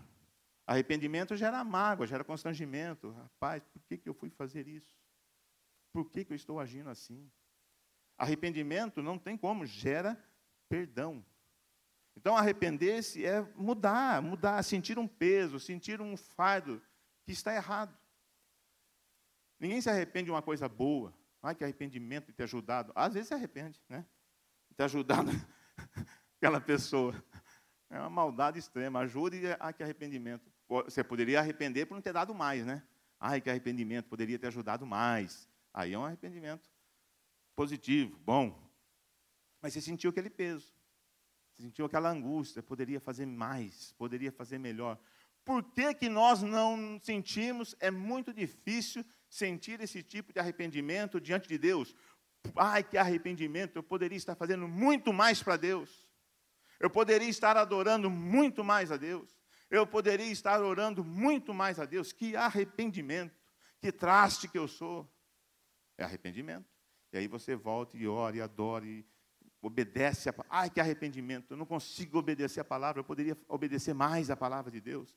[0.66, 3.10] Arrependimento gera mágoa, gera constrangimento.
[3.10, 4.94] Rapaz, por que, que eu fui fazer isso?
[5.92, 7.30] Por que, que eu estou agindo assim?
[8.16, 10.22] Arrependimento não tem como, gera
[10.68, 11.24] perdão.
[12.18, 16.82] Então, arrepender-se é mudar, mudar, sentir um peso, sentir um fardo
[17.24, 17.96] que está errado.
[19.60, 21.14] Ninguém se arrepende de uma coisa boa.
[21.40, 22.92] Ai, que arrependimento de ter ajudado.
[22.96, 24.04] Às vezes se arrepende, né?
[24.68, 25.30] De ter ajudado
[26.36, 27.14] aquela pessoa.
[27.88, 28.98] É uma maldade extrema.
[28.98, 30.50] Ajude a que arrependimento.
[30.68, 32.82] Você poderia arrepender por não ter dado mais, né?
[33.20, 35.48] Ai, que arrependimento, poderia ter ajudado mais.
[35.72, 36.68] Aí é um arrependimento
[37.54, 38.60] positivo, bom.
[39.62, 40.77] Mas você sentiu aquele peso.
[41.58, 44.98] Sentiu aquela angústia, poderia fazer mais, poderia fazer melhor.
[45.44, 47.74] Por que, que nós não sentimos?
[47.80, 51.96] É muito difícil sentir esse tipo de arrependimento diante de Deus.
[52.54, 53.76] Ai, que arrependimento!
[53.76, 56.06] Eu poderia estar fazendo muito mais para Deus.
[56.78, 59.36] Eu poderia estar adorando muito mais a Deus.
[59.70, 62.12] Eu poderia estar orando muito mais a Deus.
[62.12, 63.36] Que arrependimento!
[63.80, 65.10] Que traste que eu sou!
[65.96, 66.68] É arrependimento.
[67.12, 69.04] E aí você volta e ora e adora e
[69.60, 74.30] obedece a Ai, que arrependimento, eu não consigo obedecer a palavra, eu poderia obedecer mais
[74.30, 75.16] a palavra de Deus.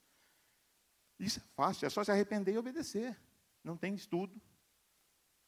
[1.19, 3.17] Isso é fácil, é só se arrepender e obedecer.
[3.63, 4.41] Não tem estudo.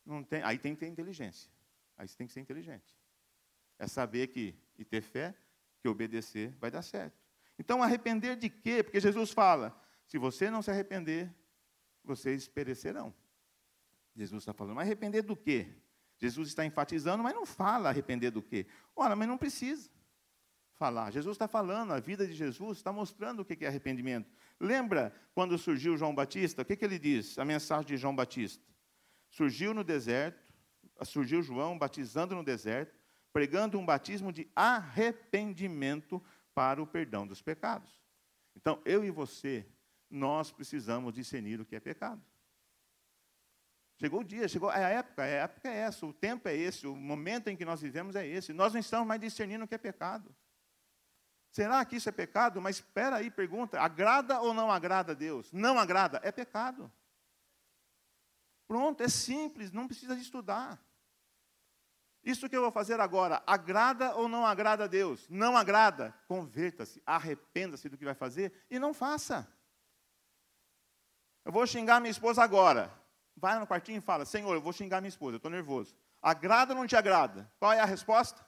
[0.06, 1.50] Não tem, aí tem que ter inteligência.
[1.98, 2.96] Aí você tem que ser inteligente.
[3.80, 5.36] É saber que, e ter fé,
[5.80, 7.18] que obedecer vai dar certo.
[7.58, 8.84] Então, arrepender de quê?
[8.84, 11.34] Porque Jesus fala: se você não se arrepender,
[12.04, 13.14] vocês perecerão.
[14.16, 15.74] Jesus está falando, mas arrepender do quê?
[16.24, 18.66] Jesus está enfatizando, mas não fala arrepender do quê?
[18.96, 19.90] Ora, mas não precisa
[20.76, 21.12] falar.
[21.12, 24.32] Jesus está falando, a vida de Jesus está mostrando o que é arrependimento.
[24.58, 26.62] Lembra quando surgiu João Batista?
[26.62, 27.38] O que, que ele diz?
[27.38, 28.64] A mensagem de João Batista.
[29.30, 30.54] Surgiu no deserto,
[31.04, 32.98] surgiu João batizando no deserto,
[33.34, 36.24] pregando um batismo de arrependimento
[36.56, 38.02] para o perdão dos pecados.
[38.56, 39.68] Então, eu e você,
[40.10, 42.24] nós precisamos discernir o que é pecado.
[44.04, 46.94] Chegou o dia, chegou a época, a época é essa, o tempo é esse, o
[46.94, 48.52] momento em que nós vivemos é esse.
[48.52, 50.36] Nós não estamos mais discernindo o que é pecado.
[51.50, 52.62] Será que isso é pecado?
[52.62, 55.54] Mas espera aí, pergunta: agrada ou não agrada a Deus?
[55.54, 56.92] Não agrada, é pecado.
[58.68, 60.86] Pronto, é simples, não precisa de estudar.
[62.22, 65.30] Isso que eu vou fazer agora, agrada ou não agrada a Deus?
[65.30, 69.50] Não agrada, converta-se, arrependa-se do que vai fazer e não faça.
[71.46, 73.02] Eu vou xingar minha esposa agora.
[73.36, 75.96] Vai no quartinho e fala: Senhor, eu vou xingar minha esposa, eu estou nervoso.
[76.22, 77.52] Agrada ou não te agrada?
[77.60, 78.46] Qual é a resposta?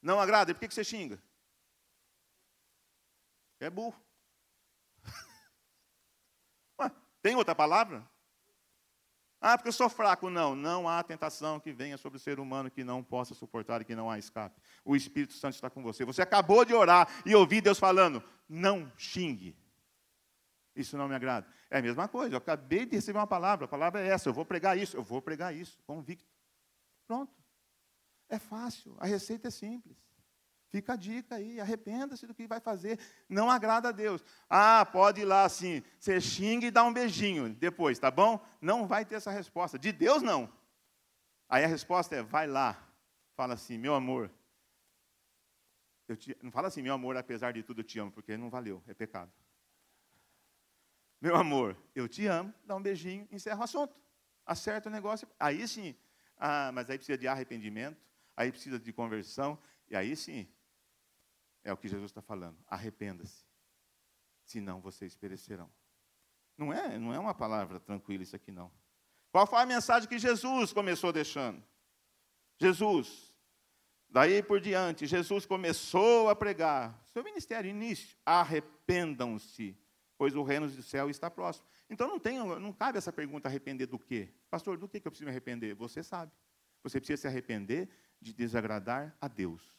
[0.00, 1.22] Não agrada, e por que, que você xinga?
[3.60, 4.00] É burro.
[6.80, 6.90] Ué,
[7.22, 8.04] tem outra palavra?
[9.40, 10.30] Ah, porque eu sou fraco.
[10.30, 13.84] Não, não há tentação que venha sobre o ser humano que não possa suportar e
[13.84, 14.60] que não há escape.
[14.84, 16.04] O Espírito Santo está com você.
[16.04, 19.56] Você acabou de orar e ouvir Deus falando: não xingue.
[20.74, 21.46] Isso não me agrada.
[21.70, 24.32] É a mesma coisa, eu acabei de receber uma palavra, a palavra é essa, eu
[24.32, 26.32] vou pregar isso, eu vou pregar isso, convicto.
[27.06, 27.32] Pronto.
[28.28, 29.96] É fácil, a receita é simples.
[30.72, 32.98] Fica a dica aí, arrependa-se do que vai fazer.
[33.28, 34.24] Não agrada a Deus.
[34.48, 38.42] Ah, pode ir lá assim, você xinga e dá um beijinho depois, tá bom?
[38.58, 39.78] Não vai ter essa resposta.
[39.78, 40.50] De Deus, não.
[41.46, 42.82] Aí a resposta é: vai lá,
[43.34, 44.30] fala assim, meu amor.
[46.16, 48.82] Te, não fala assim, meu amor, apesar de tudo eu te amo, porque não valeu,
[48.86, 49.30] é pecado.
[51.22, 53.94] Meu amor, eu te amo, dá um beijinho, encerra o assunto.
[54.44, 55.28] Acerta o negócio.
[55.38, 55.94] Aí sim,
[56.36, 58.04] ah, mas aí precisa de arrependimento,
[58.36, 59.56] aí precisa de conversão,
[59.88, 60.48] e aí sim,
[61.62, 62.58] é o que Jesus está falando.
[62.66, 63.44] Arrependa-se,
[64.44, 65.70] senão vocês perecerão.
[66.58, 68.72] Não é, não é uma palavra tranquila isso aqui, não.
[69.30, 71.62] Qual foi a mensagem que Jesus começou deixando?
[72.58, 73.32] Jesus,
[74.08, 77.00] daí por diante, Jesus começou a pregar.
[77.06, 79.78] Seu ministério, início, arrependam-se,
[80.22, 81.66] pois o reino do céu está próximo.
[81.90, 84.28] Então não, tem, não cabe essa pergunta arrepender do quê?
[84.48, 85.74] Pastor, do que eu preciso me arrepender?
[85.74, 86.30] Você sabe.
[86.84, 87.88] Você precisa se arrepender
[88.20, 89.76] de desagradar a Deus.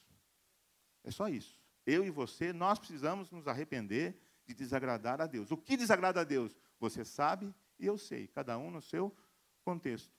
[1.02, 5.50] É só isso eu e você, nós precisamos nos arrepender de desagradar a Deus.
[5.50, 6.58] O que desagrada a Deus?
[6.78, 9.16] Você sabe e eu sei, cada um no seu
[9.64, 10.12] contexto.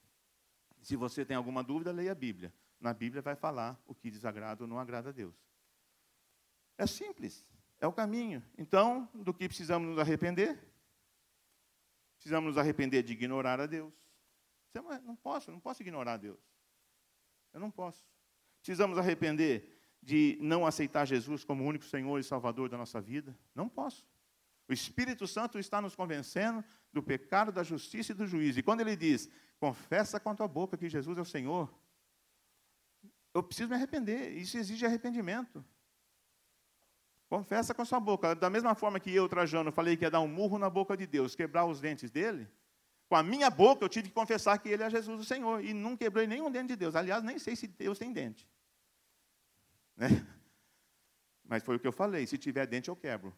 [0.80, 2.50] Se você tem alguma dúvida, leia a Bíblia.
[2.80, 5.34] Na Bíblia vai falar o que desagrada ou não agrada a Deus.
[6.76, 7.46] É simples,
[7.84, 8.42] é o caminho.
[8.56, 10.58] Então, do que precisamos nos arrepender?
[12.16, 13.92] Precisamos nos arrepender de ignorar a Deus.
[15.04, 16.40] Não posso, não posso ignorar a Deus.
[17.52, 18.04] Eu não posso.
[18.60, 19.70] Precisamos arrepender
[20.02, 23.36] de não aceitar Jesus como único Senhor e Salvador da nossa vida?
[23.54, 24.06] Não posso.
[24.66, 28.58] O Espírito Santo está nos convencendo do pecado, da justiça e do juízo.
[28.58, 29.28] E quando ele diz,
[29.60, 31.72] confessa com a tua boca que Jesus é o Senhor,
[33.34, 34.32] eu preciso me arrepender.
[34.32, 35.64] Isso exige arrependimento.
[37.34, 38.32] Confessa com a sua boca.
[38.32, 41.04] Da mesma forma que eu, Trajano, falei que ia dar um murro na boca de
[41.04, 42.48] Deus, quebrar os dentes dele,
[43.08, 45.60] com a minha boca eu tive que confessar que ele é Jesus o Senhor.
[45.64, 46.94] E não quebrei nenhum dente de Deus.
[46.94, 48.48] Aliás, nem sei se Deus tem dente.
[49.96, 50.06] Né?
[51.42, 53.36] Mas foi o que eu falei: se tiver dente, eu quebro.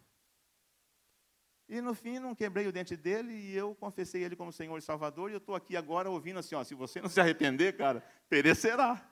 [1.67, 4.83] E no fim, não quebrei o dente dele e eu confessei ele como Senhor e
[4.83, 5.31] Salvador.
[5.31, 9.03] E eu estou aqui agora ouvindo assim: ó, se você não se arrepender, cara, perecerá.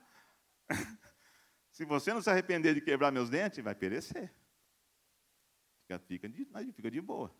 [1.71, 4.31] se você não se arrepender de quebrar meus dentes, vai perecer.
[6.07, 7.31] Fica, de, fica de boa.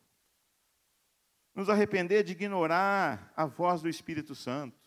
[1.54, 4.78] Nos arrepender de ignorar a voz do Espírito Santo.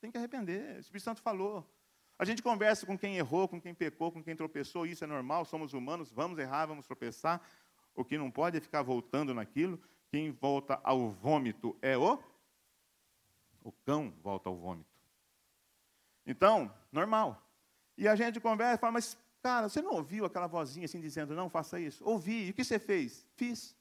[0.00, 0.76] Tem que arrepender.
[0.76, 1.68] O Espírito Santo falou.
[2.18, 5.46] A gente conversa com quem errou, com quem pecou, com quem tropeçou, isso é normal,
[5.46, 7.40] somos humanos, vamos errar, vamos tropeçar.
[7.94, 9.80] O que não pode é ficar voltando naquilo.
[10.10, 12.22] Quem volta ao vômito é o
[13.62, 14.90] o cão volta ao vômito.
[16.26, 17.46] Então, normal.
[17.96, 21.34] E a gente conversa e fala, mas, cara, você não ouviu aquela vozinha assim dizendo,
[21.34, 22.04] não, faça isso?
[22.04, 22.46] Ouvi.
[22.46, 23.26] E o que você fez?
[23.34, 23.76] Fiz.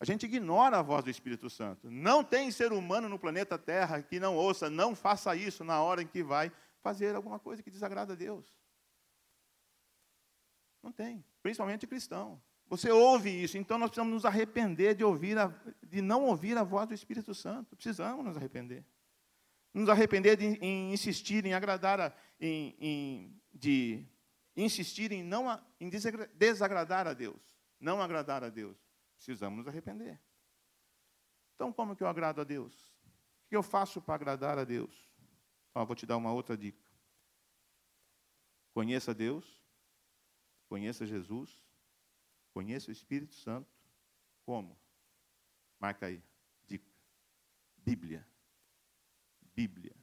[0.00, 1.90] A gente ignora a voz do Espírito Santo.
[1.90, 6.02] Não tem ser humano no planeta Terra que não ouça, não faça isso na hora
[6.02, 8.46] em que vai fazer alguma coisa que desagrada a Deus.
[10.82, 12.40] Não tem, principalmente cristão.
[12.68, 16.62] Você ouve isso, então nós precisamos nos arrepender de, ouvir a, de não ouvir a
[16.62, 17.74] voz do Espírito Santo.
[17.74, 18.84] Precisamos nos arrepender.
[19.72, 24.06] Nos arrepender de em insistir em agradar, a, em, em, de
[24.56, 25.46] insistir em não
[25.80, 27.40] em desagradar a Deus,
[27.80, 28.76] não agradar a Deus.
[29.16, 30.20] Precisamos nos arrepender.
[31.54, 32.74] Então, como que eu agrado a Deus?
[33.44, 35.08] O que eu faço para agradar a Deus?
[35.74, 36.88] Ó, vou te dar uma outra dica.
[38.72, 39.60] Conheça Deus,
[40.68, 41.64] conheça Jesus,
[42.52, 43.68] conheça o Espírito Santo.
[44.44, 44.78] Como?
[45.80, 46.22] Marca aí.
[46.66, 46.90] Dica.
[47.76, 48.26] Bíblia.
[49.54, 49.96] Bíblia.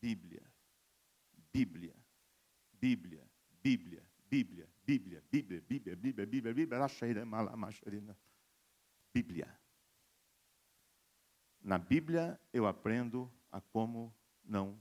[0.00, 0.52] Bíblia.
[1.52, 1.95] Bíblia.
[2.86, 3.26] Bíblia.
[3.64, 4.02] Bíblia.
[4.30, 4.68] Bíblia.
[4.86, 5.22] Bíblia.
[5.28, 5.60] Bíblia.
[5.60, 5.96] Bíblia.
[5.96, 5.96] Bíblia.
[5.96, 6.56] Bíblia.
[7.82, 8.16] Bíblia.
[9.12, 9.58] Bíblia.
[11.60, 14.80] Na Bíblia eu aprendo a como não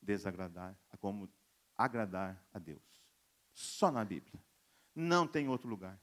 [0.00, 1.28] desagradar, a como
[1.76, 3.04] agradar a Deus.
[3.52, 4.42] Só na Bíblia.
[4.94, 6.00] Não tem outro lugar.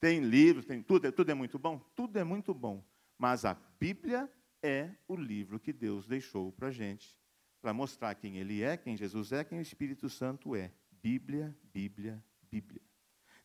[0.00, 2.84] Tem livros, tem tudo, tudo é muito bom, tudo é muito bom.
[3.16, 4.28] Mas a Bíblia
[4.60, 7.16] é o livro que Deus deixou para a gente,
[7.60, 10.72] para mostrar quem Ele é, quem Jesus é, quem o Espírito Santo é.
[11.02, 12.80] Bíblia, Bíblia, Bíblia.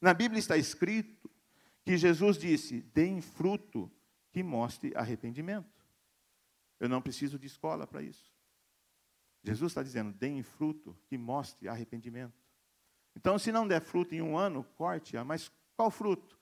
[0.02, 1.30] Na Bíblia está escrito
[1.84, 3.92] que Jesus disse: deem fruto
[4.32, 5.86] que mostre arrependimento.
[6.80, 8.34] Eu não preciso de escola para isso.
[9.44, 12.44] Jesus está dizendo: deem fruto que mostre arrependimento.
[13.16, 15.24] Então, se não der fruto em um ano, corte-a.
[15.24, 16.38] Mas qual fruto?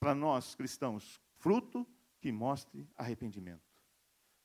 [0.00, 1.86] Para nós cristãos, fruto
[2.20, 3.65] que mostre arrependimento.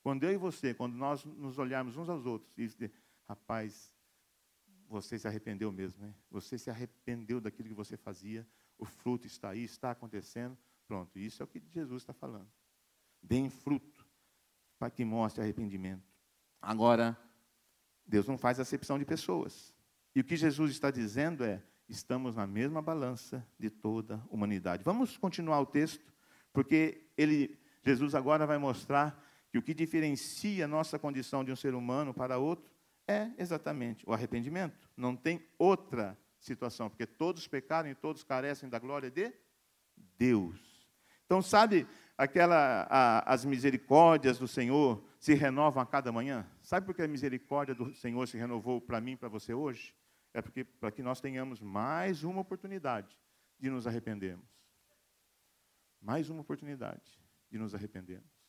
[0.02, 2.92] Quando eu e você, quando nós nos olharmos uns aos outros e dizer,
[3.28, 3.94] rapaz,
[4.88, 6.14] você se arrependeu mesmo, né?
[6.30, 8.46] Você se arrependeu daquilo que você fazia,
[8.78, 10.58] o fruto está aí, está acontecendo.
[10.88, 12.50] Pronto, isso é o que Jesus está falando.
[13.22, 14.06] Deem fruto
[14.78, 16.04] para que mostre arrependimento.
[16.60, 17.18] Agora,
[18.06, 19.74] Deus não faz acepção de pessoas.
[20.16, 24.84] E o que Jesus está dizendo é: estamos na mesma balança de toda a humanidade.
[24.84, 26.12] Vamos continuar o texto,
[26.52, 31.56] porque ele, Jesus agora vai mostrar que o que diferencia a nossa condição de um
[31.56, 32.72] ser humano para outro
[33.08, 34.90] é exatamente o arrependimento.
[34.96, 39.34] Não tem outra situação, porque todos pecaram e todos carecem da glória de
[40.18, 40.60] Deus.
[41.26, 41.86] Então, sabe
[42.18, 46.50] aquela a, as misericórdias do Senhor se renovam a cada manhã?
[46.62, 49.94] Sabe por que a misericórdia do Senhor se renovou para mim para você hoje?
[50.34, 53.18] é porque para que nós tenhamos mais uma oportunidade
[53.60, 54.50] de nos arrependermos.
[56.02, 58.41] Mais uma oportunidade de nos arrependermos.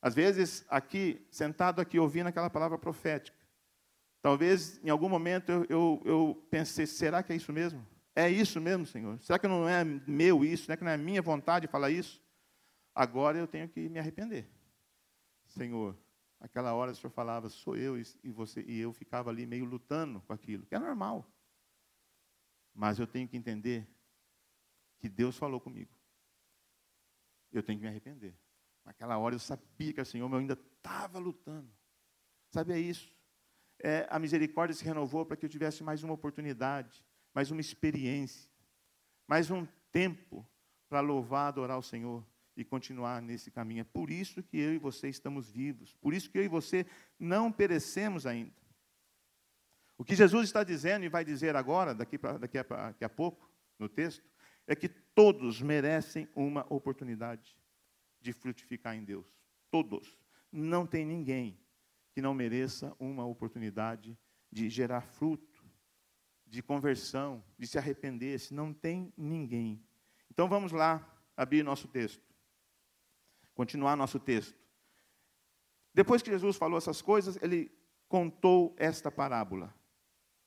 [0.00, 3.36] Às vezes, aqui, sentado aqui, ouvindo aquela palavra profética,
[4.22, 7.86] talvez em algum momento eu, eu, eu pensei: será que é isso mesmo?
[8.14, 9.20] É isso mesmo, Senhor?
[9.20, 10.64] Será que não é meu isso?
[10.64, 12.22] Será que não é minha vontade falar isso?
[12.94, 14.48] Agora eu tenho que me arrepender.
[15.46, 15.96] Senhor,
[16.38, 20.20] Aquela hora o senhor falava, sou eu, e você e eu ficava ali meio lutando
[20.22, 21.28] com aquilo, que é normal.
[22.74, 23.88] Mas eu tenho que entender
[24.98, 25.92] que Deus falou comigo.
[27.50, 28.34] Eu tenho que me arrepender.
[28.86, 31.68] Naquela hora eu sabia que o Senhor eu ainda estava lutando.
[32.52, 33.12] Sabe, é isso.
[33.80, 38.48] É, a misericórdia se renovou para que eu tivesse mais uma oportunidade, mais uma experiência,
[39.26, 40.48] mais um tempo
[40.88, 42.24] para louvar, adorar o Senhor
[42.56, 43.80] e continuar nesse caminho.
[43.80, 46.86] É por isso que eu e você estamos vivos, por isso que eu e você
[47.18, 48.54] não perecemos ainda.
[49.98, 53.08] O que Jesus está dizendo e vai dizer agora, daqui, pra, daqui, a, daqui a
[53.08, 54.24] pouco, no texto,
[54.66, 57.56] é que todos merecem uma oportunidade
[58.26, 59.32] de frutificar em Deus.
[59.70, 60.18] Todos.
[60.50, 61.60] Não tem ninguém
[62.12, 64.18] que não mereça uma oportunidade
[64.50, 65.64] de gerar fruto,
[66.44, 68.40] de conversão, de se arrepender.
[68.40, 69.80] Se não tem ninguém.
[70.28, 72.34] Então vamos lá abrir nosso texto.
[73.54, 74.58] Continuar nosso texto.
[75.94, 77.70] Depois que Jesus falou essas coisas, ele
[78.08, 79.72] contou esta parábola.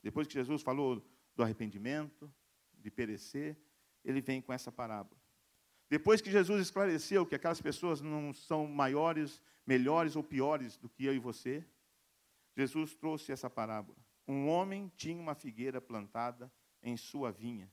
[0.03, 1.01] Depois que Jesus falou
[1.35, 2.31] do arrependimento,
[2.73, 3.57] de perecer,
[4.03, 5.18] ele vem com essa parábola.
[5.89, 11.03] Depois que Jesus esclareceu que aquelas pessoas não são maiores, melhores ou piores do que
[11.03, 11.65] eu e você,
[12.55, 13.97] Jesus trouxe essa parábola.
[14.27, 16.51] Um homem tinha uma figueira plantada
[16.83, 17.71] em sua vinha.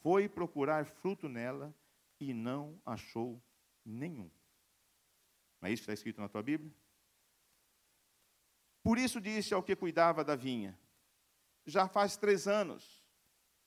[0.00, 1.74] Foi procurar fruto nela
[2.18, 3.42] e não achou
[3.84, 4.30] nenhum.
[5.60, 6.72] Não é isso que está escrito na tua Bíblia?
[8.82, 10.78] Por isso disse ao que cuidava da vinha:
[11.66, 13.04] Já faz três anos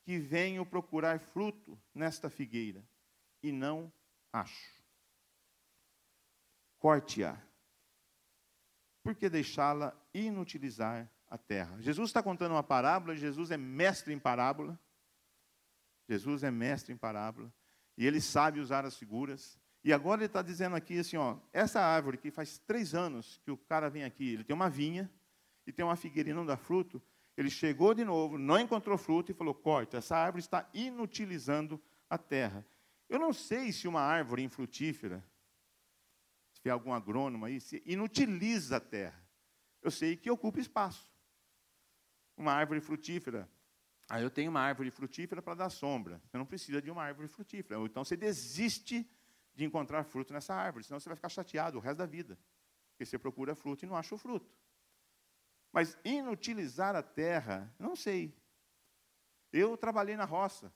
[0.02, 2.84] que venho procurar fruto nesta figueira
[3.42, 3.92] e não
[4.32, 4.82] acho.
[6.80, 7.42] Corte-a.
[9.04, 11.80] Por que deixá-la inutilizar a terra?
[11.80, 14.80] Jesus está contando uma parábola, Jesus é mestre em parábola.
[16.10, 17.54] Jesus é mestre em parábola.
[17.98, 19.60] E ele sabe usar as figuras.
[19.84, 23.52] E agora ele está dizendo aqui assim, ó, essa árvore que faz três anos que
[23.52, 25.10] o cara vem aqui, ele tem uma vinha,
[25.68, 27.02] e tem uma figueira e não dá fruto,
[27.36, 31.80] ele chegou de novo, não encontrou fruto e falou: corta, essa árvore está inutilizando
[32.10, 32.66] a terra.
[33.10, 35.24] Eu não sei se uma árvore infrutífera,
[36.52, 39.24] se tiver algum agrônomo aí, se inutiliza a terra.
[39.82, 41.10] Eu sei que ocupa espaço.
[42.36, 43.50] Uma árvore frutífera.
[44.10, 46.22] Aí eu tenho uma árvore frutífera para dar sombra.
[46.26, 47.80] Você não precisa de uma árvore frutífera.
[47.80, 49.10] Ou então você desiste
[49.54, 52.38] de encontrar fruto nessa árvore, senão você vai ficar chateado o resto da vida.
[52.92, 54.52] Porque você procura fruto e não acha o fruto.
[55.72, 58.36] Mas inutilizar a terra, não sei.
[59.52, 60.74] Eu trabalhei na roça.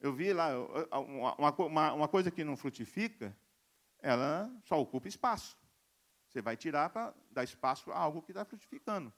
[0.00, 0.50] Eu vi lá,
[0.92, 3.36] uma, uma, uma coisa que não frutifica,
[3.98, 5.58] ela só ocupa espaço.
[6.28, 9.12] Você vai tirar para dar espaço a algo que está frutificando.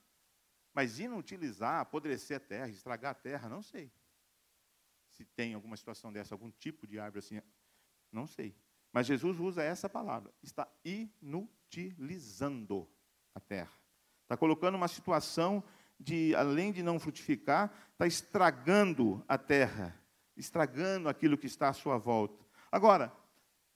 [0.72, 3.92] Mas inutilizar, apodrecer a terra, estragar a terra, não sei.
[5.10, 7.42] Se tem alguma situação dessa, algum tipo de árvore assim,
[8.10, 8.56] não sei.
[8.92, 12.88] Mas Jesus usa essa palavra, está inutilizando
[13.34, 13.72] a terra.
[14.22, 15.62] Está colocando uma situação
[15.98, 19.99] de, além de não frutificar, está estragando a terra,
[20.36, 22.44] estragando aquilo que está à sua volta.
[22.70, 23.12] Agora,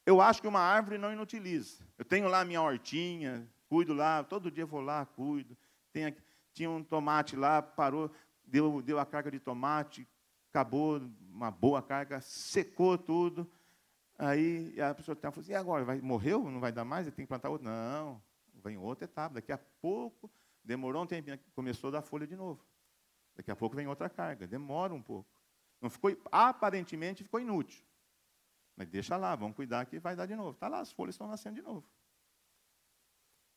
[0.07, 1.85] eu acho que uma árvore não inutiliza.
[1.99, 5.57] Eu tenho lá minha hortinha, cuido lá, todo dia vou lá, cuido.
[5.93, 6.15] Tem,
[6.53, 8.11] tinha um tomate lá, parou,
[8.45, 10.07] deu, deu a carga de tomate,
[10.51, 11.01] acabou
[11.31, 13.51] uma boa carga, secou tudo.
[14.19, 15.85] Aí a pessoa falou assim, e agora?
[15.85, 16.49] Vai, morreu?
[16.49, 17.07] Não vai dar mais?
[17.07, 17.67] Tem que plantar outro?
[17.67, 18.23] Não,
[18.63, 19.35] vem outra etapa.
[19.35, 20.31] Daqui a pouco,
[20.63, 22.65] demorou um tempo, começou a dar folha de novo.
[23.35, 25.29] Daqui a pouco vem outra carga, demora um pouco.
[25.85, 27.85] Não ficou, aparentemente ficou inútil.
[28.75, 30.53] Mas deixa lá, vamos cuidar que vai dar de novo.
[30.53, 31.87] Está lá, as folhas estão nascendo de novo.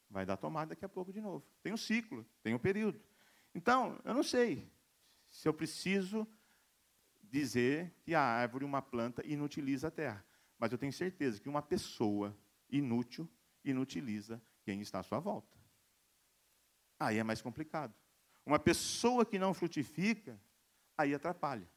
[0.09, 1.47] Vai dar tomada daqui a pouco de novo.
[1.63, 3.01] Tem um ciclo, tem um período.
[3.55, 4.69] Então, eu não sei
[5.30, 6.28] se eu preciso
[7.23, 10.25] dizer que a árvore, uma planta, inutiliza a terra.
[10.59, 12.38] Mas eu tenho certeza que uma pessoa
[12.69, 13.25] inútil
[13.63, 15.57] inutiliza quem está à sua volta.
[16.99, 17.95] Aí é mais complicado.
[18.45, 20.38] Uma pessoa que não frutifica,
[20.97, 21.76] aí atrapalha.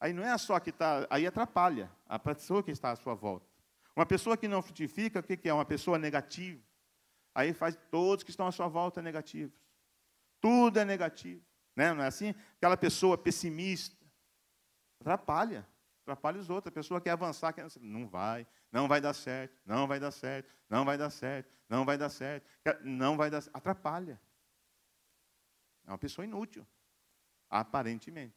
[0.00, 3.46] Aí não é só que está, aí atrapalha a pessoa que está à sua volta.
[3.96, 5.52] Uma pessoa que não frutifica, o que é?
[5.52, 6.62] Uma pessoa negativa.
[7.34, 9.58] Aí faz todos que estão à sua volta negativos.
[10.40, 11.44] Tudo é negativo.
[11.74, 11.92] Né?
[11.92, 12.34] Não é assim?
[12.56, 13.96] Aquela pessoa pessimista.
[15.00, 15.66] Atrapalha.
[16.02, 16.70] Atrapalha os outros.
[16.70, 17.66] A pessoa quer avançar, quer...
[17.80, 21.84] não vai, não vai dar certo, não vai dar certo, não vai dar certo, não
[21.84, 22.46] vai dar certo,
[22.84, 24.20] não vai dar Atrapalha.
[25.86, 26.66] É uma pessoa inútil.
[27.50, 28.36] Aparentemente.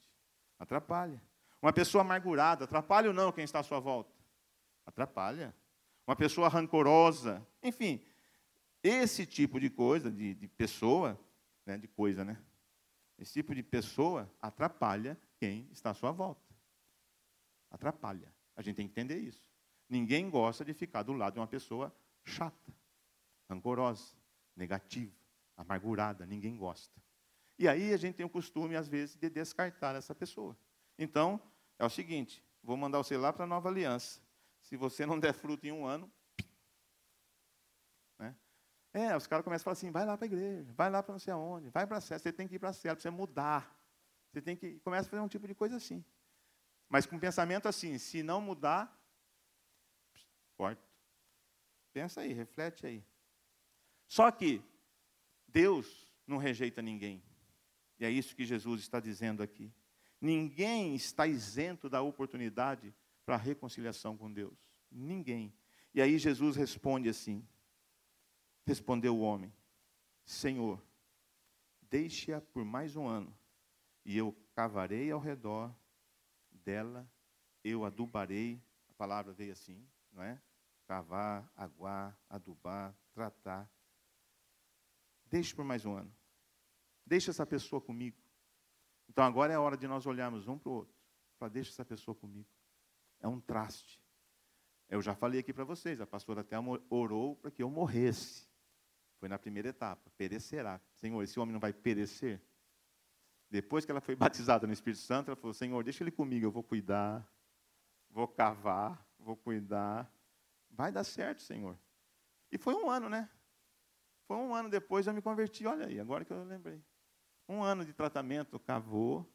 [0.57, 1.21] Atrapalha.
[1.61, 4.11] Uma pessoa amargurada, atrapalha ou não quem está à sua volta?
[4.85, 5.55] Atrapalha.
[6.07, 8.03] Uma pessoa rancorosa, enfim,
[8.83, 11.19] esse tipo de coisa, de, de pessoa,
[11.65, 12.41] né, de coisa, né?
[13.17, 16.41] Esse tipo de pessoa atrapalha quem está à sua volta.
[17.69, 18.33] Atrapalha.
[18.55, 19.47] A gente tem que entender isso.
[19.87, 22.73] Ninguém gosta de ficar do lado de uma pessoa chata,
[23.47, 24.15] rancorosa,
[24.55, 25.13] negativa,
[25.55, 26.25] amargurada.
[26.25, 26.99] Ninguém gosta.
[27.59, 30.57] E aí a gente tem o costume, às vezes, de descartar essa pessoa.
[30.97, 31.41] Então,
[31.77, 34.21] é o seguinte: vou mandar você lá para a nova aliança.
[34.61, 36.11] Se você não der fruto em um ano.
[38.19, 38.35] Né?
[38.93, 41.13] É, os caras começam a falar assim: vai lá para a igreja, vai lá para
[41.13, 43.11] não sei aonde, vai para a célula, você tem que ir para a célula, precisa
[43.11, 43.77] mudar.
[44.31, 44.79] Você tem que.
[44.79, 46.03] Começa a fazer um tipo de coisa assim.
[46.87, 48.95] Mas com pensamento assim: se não mudar,
[50.55, 50.85] corta.
[51.93, 53.03] Pensa aí, reflete aí.
[54.07, 54.63] Só que
[55.47, 57.23] Deus não rejeita ninguém.
[57.99, 59.71] E é isso que Jesus está dizendo aqui.
[60.21, 62.93] Ninguém está isento da oportunidade
[63.25, 64.55] para a reconciliação com Deus.
[64.91, 65.51] Ninguém.
[65.95, 67.43] E aí Jesus responde assim:
[68.63, 69.51] Respondeu o homem:
[70.23, 70.79] Senhor,
[71.81, 73.35] deixe-a por mais um ano,
[74.05, 75.75] e eu cavarei ao redor
[76.51, 77.09] dela,
[77.63, 78.61] eu adubarei.
[78.89, 80.39] A palavra veio assim, não é?
[80.85, 83.67] Cavar, aguar, adubar, tratar.
[85.25, 86.13] Deixe por mais um ano.
[87.05, 88.20] Deixe essa pessoa comigo.
[89.11, 90.95] Então agora é a hora de nós olharmos um para o outro.
[91.37, 92.47] Para deixa essa pessoa comigo.
[93.19, 94.01] É um traste.
[94.87, 96.55] Eu já falei aqui para vocês, a pastora até
[96.89, 98.47] orou para que eu morresse.
[99.19, 100.79] Foi na primeira etapa, perecerá.
[100.95, 102.41] Senhor, esse homem não vai perecer?
[103.49, 106.51] Depois que ela foi batizada no Espírito Santo, ela falou: Senhor, deixa ele comigo, eu
[106.51, 107.29] vou cuidar,
[108.09, 110.09] vou cavar, vou cuidar.
[110.69, 111.77] Vai dar certo, Senhor.
[112.49, 113.29] E foi um ano, né?
[114.23, 115.65] Foi um ano depois eu me converti.
[115.65, 116.81] Olha aí, agora que eu lembrei
[117.47, 119.29] um ano de tratamento, cavou,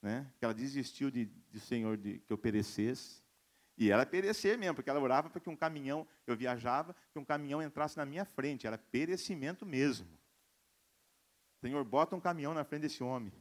[0.00, 0.30] né?
[0.38, 3.22] que ela desistiu de, de Senhor de, que eu perecesse.
[3.76, 7.24] E ela perecer mesmo, porque ela orava para que um caminhão, eu viajava, que um
[7.24, 10.06] caminhão entrasse na minha frente, era perecimento mesmo.
[11.60, 13.32] Senhor, bota um caminhão na frente desse homem.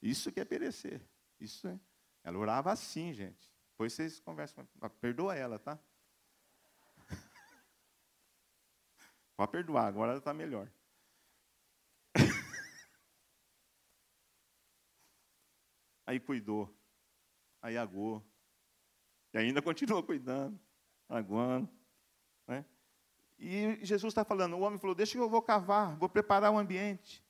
[0.00, 1.00] Isso que é perecer.
[1.38, 1.78] Isso é.
[2.24, 3.52] Ela orava assim, gente.
[3.72, 4.66] Depois vocês conversam.
[5.00, 5.78] Perdoa ela, tá?
[9.36, 10.70] Pode perdoar, agora ela está melhor.
[16.12, 16.70] Aí cuidou,
[17.62, 18.22] aí aguou,
[19.32, 20.60] e ainda continua cuidando,
[21.08, 21.66] aguando.
[22.46, 22.66] Né?
[23.38, 26.58] E Jesus está falando, o homem falou, deixa que eu vou cavar, vou preparar o
[26.58, 27.24] ambiente.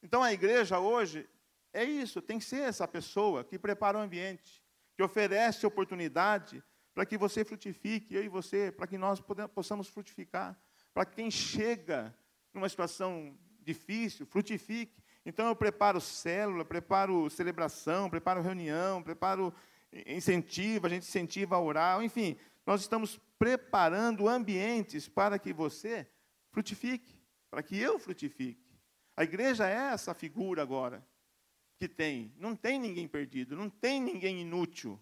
[0.00, 1.28] Então a igreja hoje
[1.72, 4.62] é isso, tem que ser essa pessoa que prepara o ambiente,
[4.94, 6.62] que oferece oportunidade
[6.94, 9.20] para que você frutifique, eu e você, para que nós
[9.52, 10.56] possamos frutificar,
[10.94, 12.16] para que quem chega
[12.54, 15.01] numa situação difícil, frutifique.
[15.24, 19.54] Então eu preparo célula, preparo celebração, preparo reunião, preparo
[20.06, 26.08] incentivo, a gente incentiva a orar, enfim, nós estamos preparando ambientes para que você
[26.50, 27.20] frutifique,
[27.50, 28.72] para que eu frutifique.
[29.16, 31.06] A igreja é essa figura agora
[31.76, 35.00] que tem, não tem ninguém perdido, não tem ninguém inútil.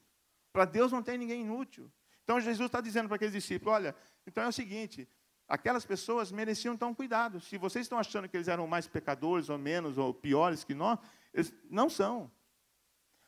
[0.53, 1.91] Para Deus não tem ninguém inútil.
[2.25, 3.95] Então Jesus está dizendo para aqueles discípulos: olha,
[4.27, 5.09] então é o seguinte,
[5.51, 7.41] aquelas pessoas mereciam então cuidado.
[7.41, 10.99] Se vocês estão achando que eles eram mais pecadores ou menos ou piores que nós,
[11.35, 12.31] eles não são.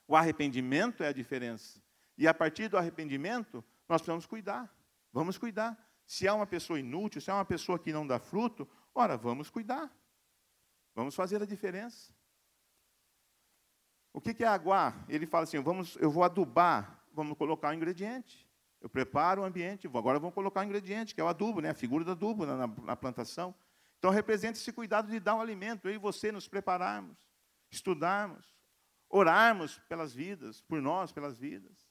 [0.07, 1.83] O arrependimento é a diferença.
[2.17, 4.73] E a partir do arrependimento, nós precisamos cuidar.
[5.13, 5.77] Vamos cuidar.
[6.07, 9.51] Se é uma pessoa inútil, se é uma pessoa que não dá fruto, ora, vamos
[9.51, 9.91] cuidar.
[10.95, 12.15] Vamos fazer a diferença.
[14.13, 15.05] O que é aguar?
[15.09, 18.47] Ele fala assim: vamos, eu vou adubar, vamos colocar o ingrediente.
[18.83, 21.71] Eu preparo o ambiente, agora vamos colocar o ingrediente, que é o adubo, né?
[21.71, 23.55] a figura do adubo na, na plantação.
[23.99, 27.17] Então representa esse cuidado de dar um alimento, eu e você nos prepararmos,
[27.71, 28.45] estudarmos,
[29.09, 31.89] orarmos pelas vidas, por nós, pelas vidas,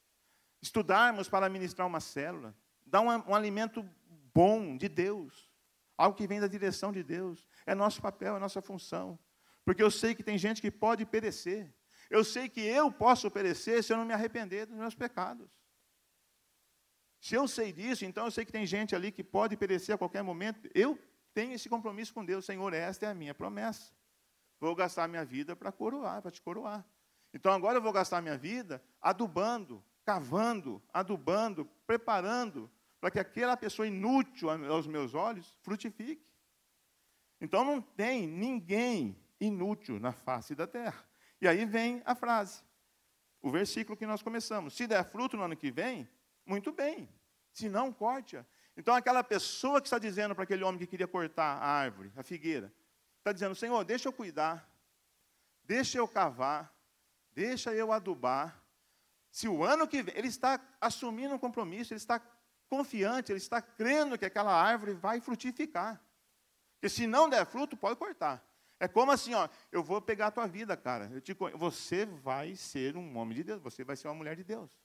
[0.62, 2.54] estudarmos para ministrar uma célula,
[2.86, 3.88] dar um, um alimento
[4.34, 5.50] bom de Deus,
[5.98, 7.48] algo que vem da direção de Deus.
[7.66, 9.18] É nosso papel, é nossa função.
[9.64, 11.74] Porque eu sei que tem gente que pode perecer.
[12.10, 15.50] Eu sei que eu posso perecer se eu não me arrepender dos meus pecados.
[17.22, 19.98] Se eu sei disso, então eu sei que tem gente ali que pode perecer a
[19.98, 20.68] qualquer momento.
[20.74, 20.98] Eu
[21.36, 23.94] tenho esse compromisso com Deus, Senhor, esta é a minha promessa.
[24.60, 26.84] Vou gastar minha vida para coroar, para te coroar.
[27.32, 32.70] Então agora eu vou gastar minha vida adubando, cavando, adubando, preparando,
[33.00, 36.26] para que aquela pessoa inútil aos meus olhos frutifique.
[37.40, 41.06] Então não tem ninguém inútil na face da terra.
[41.40, 42.64] E aí vem a frase,
[43.44, 44.74] o versículo que nós começamos.
[44.76, 46.10] Se der fruto no ano que vem,
[46.52, 47.10] muito bem.
[47.54, 48.46] Se não, corte-a.
[48.76, 52.24] Então, aquela pessoa que está dizendo para aquele homem que queria cortar a árvore, a
[52.24, 52.72] figueira,
[53.20, 54.70] está dizendo: Senhor, deixa eu cuidar,
[55.64, 56.74] deixa eu cavar,
[57.34, 58.62] deixa eu adubar.
[59.30, 62.22] Se o ano que vem, ele está assumindo um compromisso, ele está
[62.70, 66.02] confiante, ele está crendo que aquela árvore vai frutificar.
[66.76, 68.44] Porque se não der fruto, pode cortar.
[68.80, 71.22] É como assim, ó, eu vou pegar a tua vida, cara.
[71.22, 74.81] Te, você vai ser um homem de Deus, você vai ser uma mulher de Deus.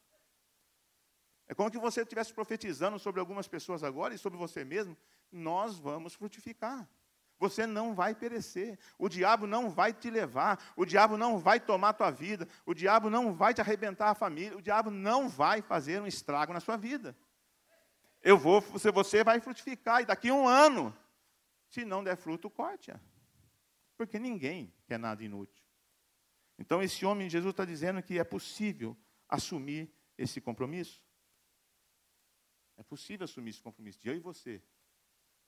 [1.48, 4.96] É como que você estivesse profetizando sobre algumas pessoas agora e sobre você mesmo.
[5.30, 6.88] Nós vamos frutificar.
[7.38, 8.78] Você não vai perecer.
[8.98, 10.72] O diabo não vai te levar.
[10.74, 12.48] O diabo não vai tomar tua vida.
[12.64, 14.56] O diabo não vai te arrebentar a família.
[14.56, 17.16] O diabo não vai fazer um estrago na sua vida.
[18.22, 20.02] Eu vou, você, você vai frutificar.
[20.02, 20.96] E daqui a um ano,
[21.68, 22.98] se não der fruto, corte-a.
[23.96, 25.64] Porque ninguém quer nada inútil.
[26.58, 28.96] Então, esse homem, Jesus está dizendo que é possível
[29.28, 31.05] assumir esse compromisso.
[32.76, 34.62] É possível assumir esse compromisso de eu e você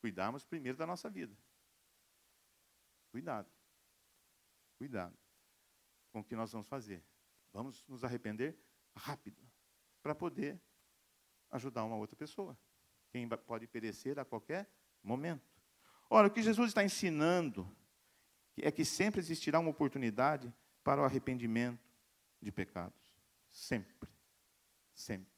[0.01, 1.37] cuidarmos primeiro da nossa vida.
[3.11, 3.51] Cuidado.
[4.79, 5.17] Cuidado
[6.11, 7.05] com o que nós vamos fazer.
[7.53, 8.57] Vamos nos arrepender
[8.95, 9.43] rápido
[10.03, 10.61] para poder
[11.51, 12.59] ajudar uma outra pessoa.
[13.11, 14.71] Quem pode perecer a qualquer
[15.03, 15.49] momento.
[16.11, 17.71] Ora, o que Jesus está ensinando
[18.57, 20.53] é que sempre existirá uma oportunidade
[20.83, 21.87] para o arrependimento
[22.41, 23.15] de pecados.
[23.51, 24.09] Sempre.
[24.95, 25.33] Sempre.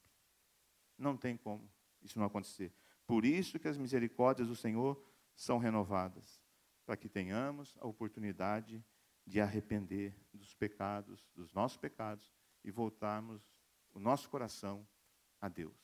[0.97, 1.70] Não tem como
[2.03, 2.72] isso não acontecer.
[3.07, 5.03] Por isso que as misericórdias do Senhor
[5.34, 6.42] são renovadas,
[6.84, 8.84] para que tenhamos a oportunidade
[9.26, 12.32] de arrepender dos pecados, dos nossos pecados,
[12.62, 13.42] e voltarmos
[13.92, 14.86] o nosso coração
[15.40, 15.74] a Deus.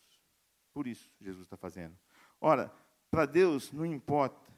[0.72, 1.98] Por isso Jesus está fazendo.
[2.40, 2.72] Ora,
[3.10, 4.54] para Deus não importa.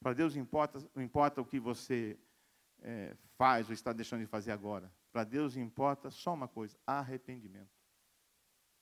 [0.00, 2.18] Para Deus importa, não importa o que você
[2.80, 4.92] é, faz ou está deixando de fazer agora.
[5.10, 7.77] Para Deus importa só uma coisa: arrependimento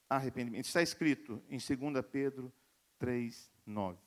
[0.08, 0.66] arrependimento.
[0.66, 2.52] Está escrito em 2 Pedro
[2.98, 3.98] 3, 9.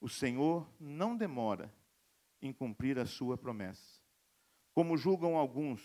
[0.00, 1.74] O Senhor não demora
[2.42, 4.02] em cumprir a sua promessa,
[4.74, 5.82] como julgam alguns.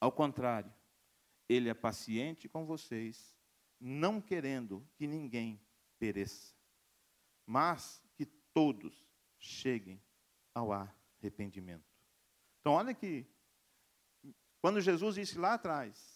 [0.00, 0.72] Ao contrário,
[1.48, 3.36] ele é paciente com vocês,
[3.78, 5.60] não querendo que ninguém
[5.98, 6.54] pereça,
[7.44, 9.06] mas que todos
[9.38, 10.02] cheguem
[10.54, 11.84] ao arrependimento.
[12.60, 13.26] Então, olha que,
[14.60, 16.11] quando Jesus disse lá atrás,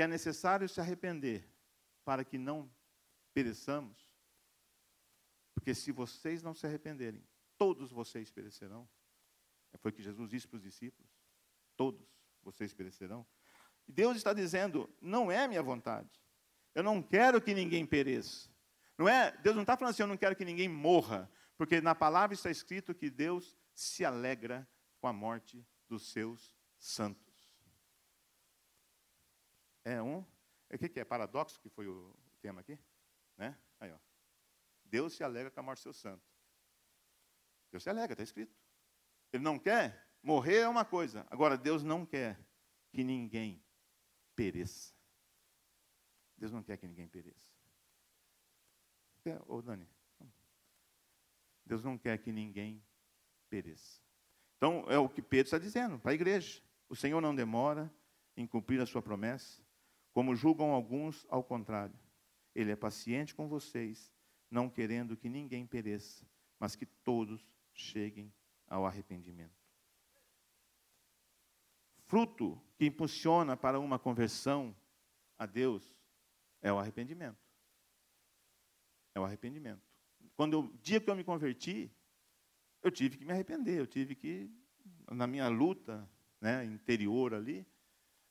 [0.00, 1.46] que é necessário se arrepender
[2.06, 2.72] para que não
[3.34, 4.10] pereçamos,
[5.54, 7.22] porque se vocês não se arrependerem,
[7.58, 8.88] todos vocês perecerão.
[9.78, 11.12] Foi o que Jesus disse para os discípulos:
[11.76, 12.08] Todos
[12.42, 13.26] vocês perecerão.
[13.86, 16.08] Deus está dizendo: Não é minha vontade.
[16.74, 18.48] Eu não quero que ninguém pereça.
[18.96, 21.94] Não é, Deus não está falando assim, eu não quero que ninguém morra, porque na
[21.94, 24.66] palavra está escrito que Deus se alegra
[24.98, 27.29] com a morte dos seus santos.
[29.84, 31.04] É um, o que, que é?
[31.04, 32.78] Paradoxo que foi o tema aqui?
[33.36, 33.56] Né?
[33.78, 33.98] Aí, ó.
[34.84, 36.28] Deus se alegra com a morte dos seus santos.
[37.70, 38.54] Deus se alegra, está escrito.
[39.32, 41.26] Ele não quer, morrer é uma coisa.
[41.30, 42.38] Agora, Deus não quer
[42.90, 43.62] que ninguém
[44.34, 44.92] pereça.
[46.36, 47.48] Deus não quer que ninguém pereça.
[49.46, 49.88] Ô, Dani.
[51.64, 52.82] Deus não quer que ninguém
[53.48, 54.00] pereça.
[54.56, 56.60] Então, é o que Pedro está dizendo para a igreja.
[56.88, 57.92] O Senhor não demora
[58.36, 59.62] em cumprir a sua promessa,
[60.12, 61.98] como julgam alguns, ao contrário.
[62.54, 64.12] Ele é paciente com vocês,
[64.50, 66.26] não querendo que ninguém pereça,
[66.58, 68.32] mas que todos cheguem
[68.66, 69.60] ao arrependimento.
[72.06, 74.74] Fruto que impulsiona para uma conversão
[75.38, 75.96] a Deus
[76.60, 77.38] é o arrependimento.
[79.14, 79.82] É o arrependimento.
[80.34, 81.90] Quando o dia que eu me converti,
[82.82, 84.50] eu tive que me arrepender, eu tive que,
[85.10, 86.08] na minha luta
[86.40, 87.66] né, interior ali,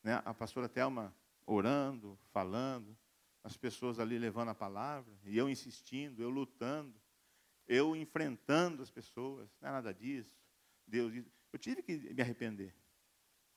[0.03, 1.15] né, a pastora Thelma
[1.49, 2.95] orando, falando,
[3.43, 6.99] as pessoas ali levando a palavra, e eu insistindo, eu lutando,
[7.67, 10.37] eu enfrentando as pessoas, não é nada disso.
[10.85, 11.13] Deus,
[11.51, 12.73] eu tive que me arrepender.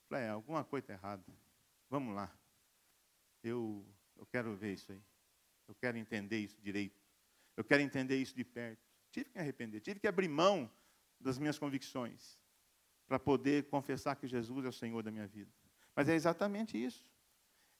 [0.08, 1.24] Falei, é, alguma coisa está errada.
[1.88, 2.34] Vamos lá.
[3.42, 3.86] Eu,
[4.16, 5.02] eu quero ver isso aí.
[5.68, 7.00] Eu quero entender isso direito.
[7.56, 8.82] Eu quero entender isso de perto.
[9.10, 9.80] Tive que me arrepender.
[9.80, 10.70] Tive que abrir mão
[11.20, 12.38] das minhas convicções
[13.06, 15.50] para poder confessar que Jesus é o Senhor da minha vida.
[15.94, 17.11] Mas é exatamente isso.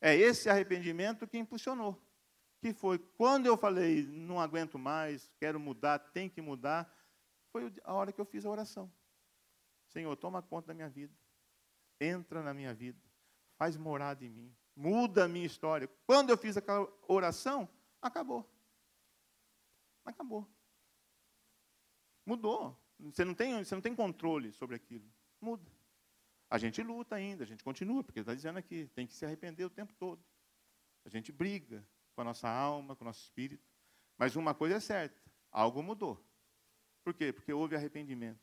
[0.05, 1.97] É esse arrependimento que impulsionou.
[2.61, 6.93] Que foi quando eu falei, não aguento mais, quero mudar, tem que mudar,
[7.53, 8.93] foi a hora que eu fiz a oração.
[9.87, 11.15] Senhor, toma conta da minha vida.
[12.01, 13.01] Entra na minha vida.
[13.57, 14.53] Faz morada em mim.
[14.75, 15.89] Muda a minha história.
[16.05, 17.69] Quando eu fiz aquela oração,
[18.01, 18.45] acabou.
[20.05, 20.49] Acabou.
[22.27, 22.77] Mudou.
[22.99, 25.09] Você não tem, você não tem controle sobre aquilo.
[25.41, 25.71] Muda.
[26.53, 29.65] A gente luta ainda, a gente continua, porque está dizendo aqui, tem que se arrepender
[29.65, 30.23] o tempo todo.
[31.03, 31.83] A gente briga
[32.15, 33.67] com a nossa alma, com o nosso espírito.
[34.19, 35.19] Mas uma coisa é certa,
[35.51, 36.23] algo mudou.
[37.03, 37.33] Por quê?
[37.33, 38.39] Porque houve arrependimento.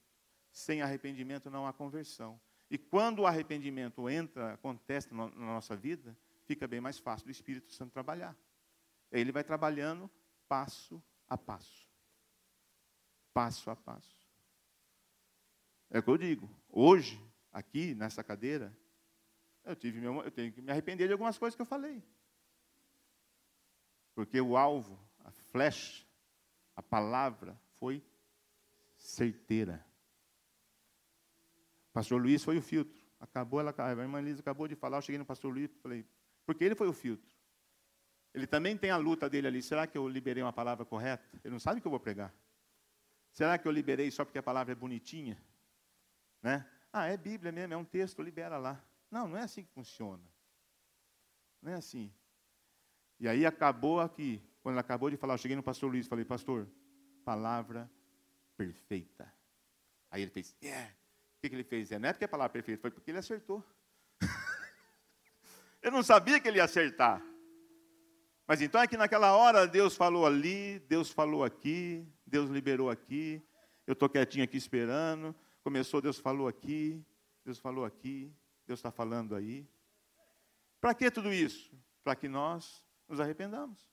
[0.52, 2.42] Sem arrependimento não há conversão.
[2.68, 7.72] E quando o arrependimento entra, acontece na nossa vida, fica bem mais fácil do Espírito
[7.72, 8.36] Santo trabalhar.
[9.12, 10.10] Ele vai trabalhando
[10.48, 11.88] passo a passo.
[13.32, 14.28] Passo a passo.
[15.92, 16.50] É o que eu digo.
[16.72, 18.76] Hoje, aqui nessa cadeira,
[19.64, 22.04] eu, tive meu, eu tenho que me arrepender de algumas coisas que eu falei.
[24.14, 26.06] Porque o alvo, a flecha,
[26.76, 28.04] a palavra foi
[28.98, 29.86] certeira.
[31.90, 33.00] O pastor Luiz foi o filtro.
[33.20, 36.06] Acabou, ela, a irmã Lisa acabou de falar, eu cheguei no pastor Luiz e falei,
[36.46, 37.30] porque ele foi o filtro.
[38.34, 39.62] Ele também tem a luta dele ali.
[39.62, 41.26] Será que eu liberei uma palavra correta?
[41.44, 42.34] Ele não sabe o que eu vou pregar.
[43.32, 45.42] Será que eu liberei só porque a palavra é bonitinha?
[46.42, 46.66] Né?
[46.92, 48.84] Ah, é Bíblia mesmo, é um texto, libera lá.
[49.12, 50.24] Não, não é assim que funciona.
[51.62, 52.12] Não é assim.
[53.20, 56.10] E aí acabou aqui, quando ele acabou de falar, eu cheguei no pastor Luiz e
[56.10, 56.68] falei, pastor,
[57.24, 57.90] palavra
[58.56, 59.32] perfeita.
[60.10, 60.90] Aí ele fez, yeah.
[60.90, 61.92] O que, que ele fez?
[61.92, 63.64] É, não é porque a palavra perfeita, foi porque ele acertou.
[65.82, 67.22] eu não sabia que ele ia acertar.
[68.48, 73.42] Mas então é que naquela hora Deus falou ali, Deus falou aqui, Deus liberou aqui,
[73.86, 75.36] eu estou quietinho aqui esperando.
[75.64, 77.06] Começou, Deus falou aqui,
[77.44, 78.34] Deus falou aqui,
[78.66, 79.68] Deus está falando aí.
[80.80, 81.72] Para que tudo isso?
[82.04, 83.90] Para que nós nos arrependamos.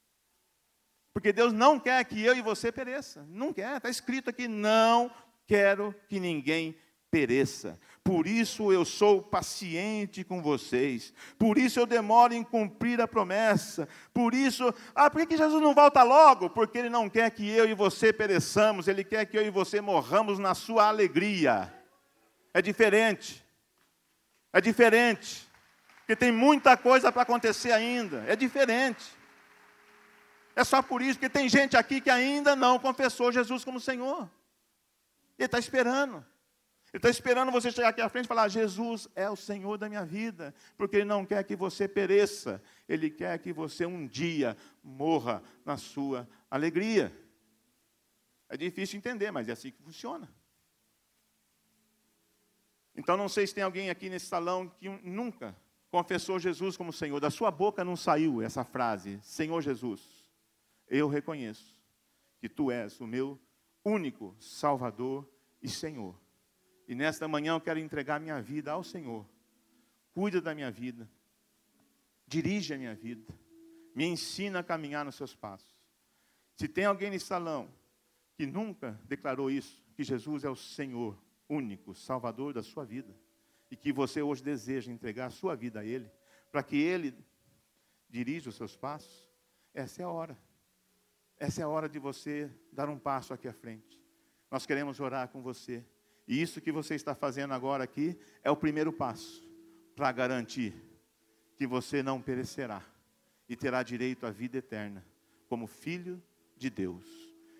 [1.12, 3.24] Porque Deus não quer que eu e você pereça.
[3.28, 5.10] Não quer, está escrito aqui, não
[5.46, 6.76] quero que ninguém
[7.10, 7.80] pereça.
[8.06, 11.12] Por isso eu sou paciente com vocês.
[11.36, 13.88] Por isso eu demoro em cumprir a promessa.
[14.14, 16.48] Por isso, ah, por que Jesus não volta logo?
[16.48, 18.86] Porque Ele não quer que eu e você pereçamos.
[18.86, 21.74] Ele quer que eu e você morramos na sua alegria.
[22.54, 23.44] É diferente.
[24.52, 25.44] É diferente.
[25.98, 28.24] Porque tem muita coisa para acontecer ainda.
[28.28, 29.04] É diferente.
[30.54, 34.30] É só por isso que tem gente aqui que ainda não confessou Jesus como Senhor.
[35.36, 36.24] Ele está esperando.
[36.96, 39.86] Ele está esperando você chegar aqui à frente e falar: Jesus é o Senhor da
[39.86, 44.56] minha vida, porque Ele não quer que você pereça, Ele quer que você um dia
[44.82, 47.12] morra na sua alegria.
[48.48, 50.26] É difícil entender, mas é assim que funciona.
[52.94, 55.54] Então, não sei se tem alguém aqui nesse salão que nunca
[55.90, 57.20] confessou Jesus como Senhor.
[57.20, 60.00] Da sua boca não saiu essa frase: Senhor Jesus,
[60.88, 61.78] eu reconheço
[62.40, 63.38] que Tu és o meu
[63.84, 65.30] único Salvador
[65.60, 66.24] e Senhor
[66.86, 69.26] E nesta manhã eu quero entregar minha vida ao Senhor.
[70.12, 71.08] Cuida da minha vida.
[72.26, 73.26] Dirige a minha vida.
[73.94, 75.74] Me ensina a caminhar nos seus passos.
[76.56, 77.68] Se tem alguém nesse salão
[78.34, 81.18] que nunca declarou isso, que Jesus é o Senhor
[81.48, 83.14] único, Salvador da sua vida,
[83.70, 86.10] e que você hoje deseja entregar a sua vida a Ele,
[86.52, 87.14] para que Ele
[88.08, 89.28] dirija os seus passos,
[89.74, 90.38] essa é a hora.
[91.38, 94.02] Essa é a hora de você dar um passo aqui à frente.
[94.50, 95.84] Nós queremos orar com você.
[96.26, 99.46] E isso que você está fazendo agora aqui é o primeiro passo
[99.94, 100.74] para garantir
[101.56, 102.82] que você não perecerá
[103.48, 105.04] e terá direito à vida eterna
[105.48, 106.22] como filho
[106.56, 107.04] de Deus.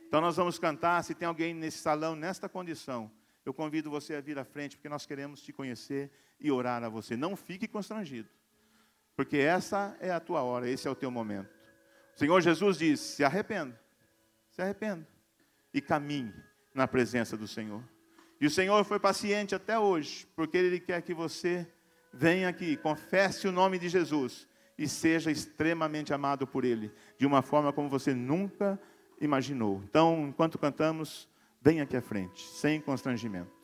[0.09, 3.11] Então nós vamos cantar, se tem alguém nesse salão nesta condição,
[3.45, 6.11] eu convido você a vir à frente porque nós queremos te conhecer
[6.41, 7.17] e orar a você.
[7.17, 8.29] Não fique constrangido.
[9.15, 11.49] Porque essa é a tua hora, esse é o teu momento.
[12.15, 13.81] O Senhor Jesus diz: se arrependa,
[14.51, 15.07] se arrependa
[15.73, 16.35] e caminhe
[16.75, 17.83] na presença do Senhor.
[18.41, 21.67] E o Senhor foi paciente até hoje, porque Ele quer que você
[22.13, 24.47] venha aqui, confesse o nome de Jesus
[24.79, 28.79] e seja extremamente amado por Ele, de uma forma como você nunca
[29.21, 29.83] imaginou.
[29.89, 31.29] Então, enquanto cantamos,
[31.63, 33.56] venha aqui à frente, sem constrangimento.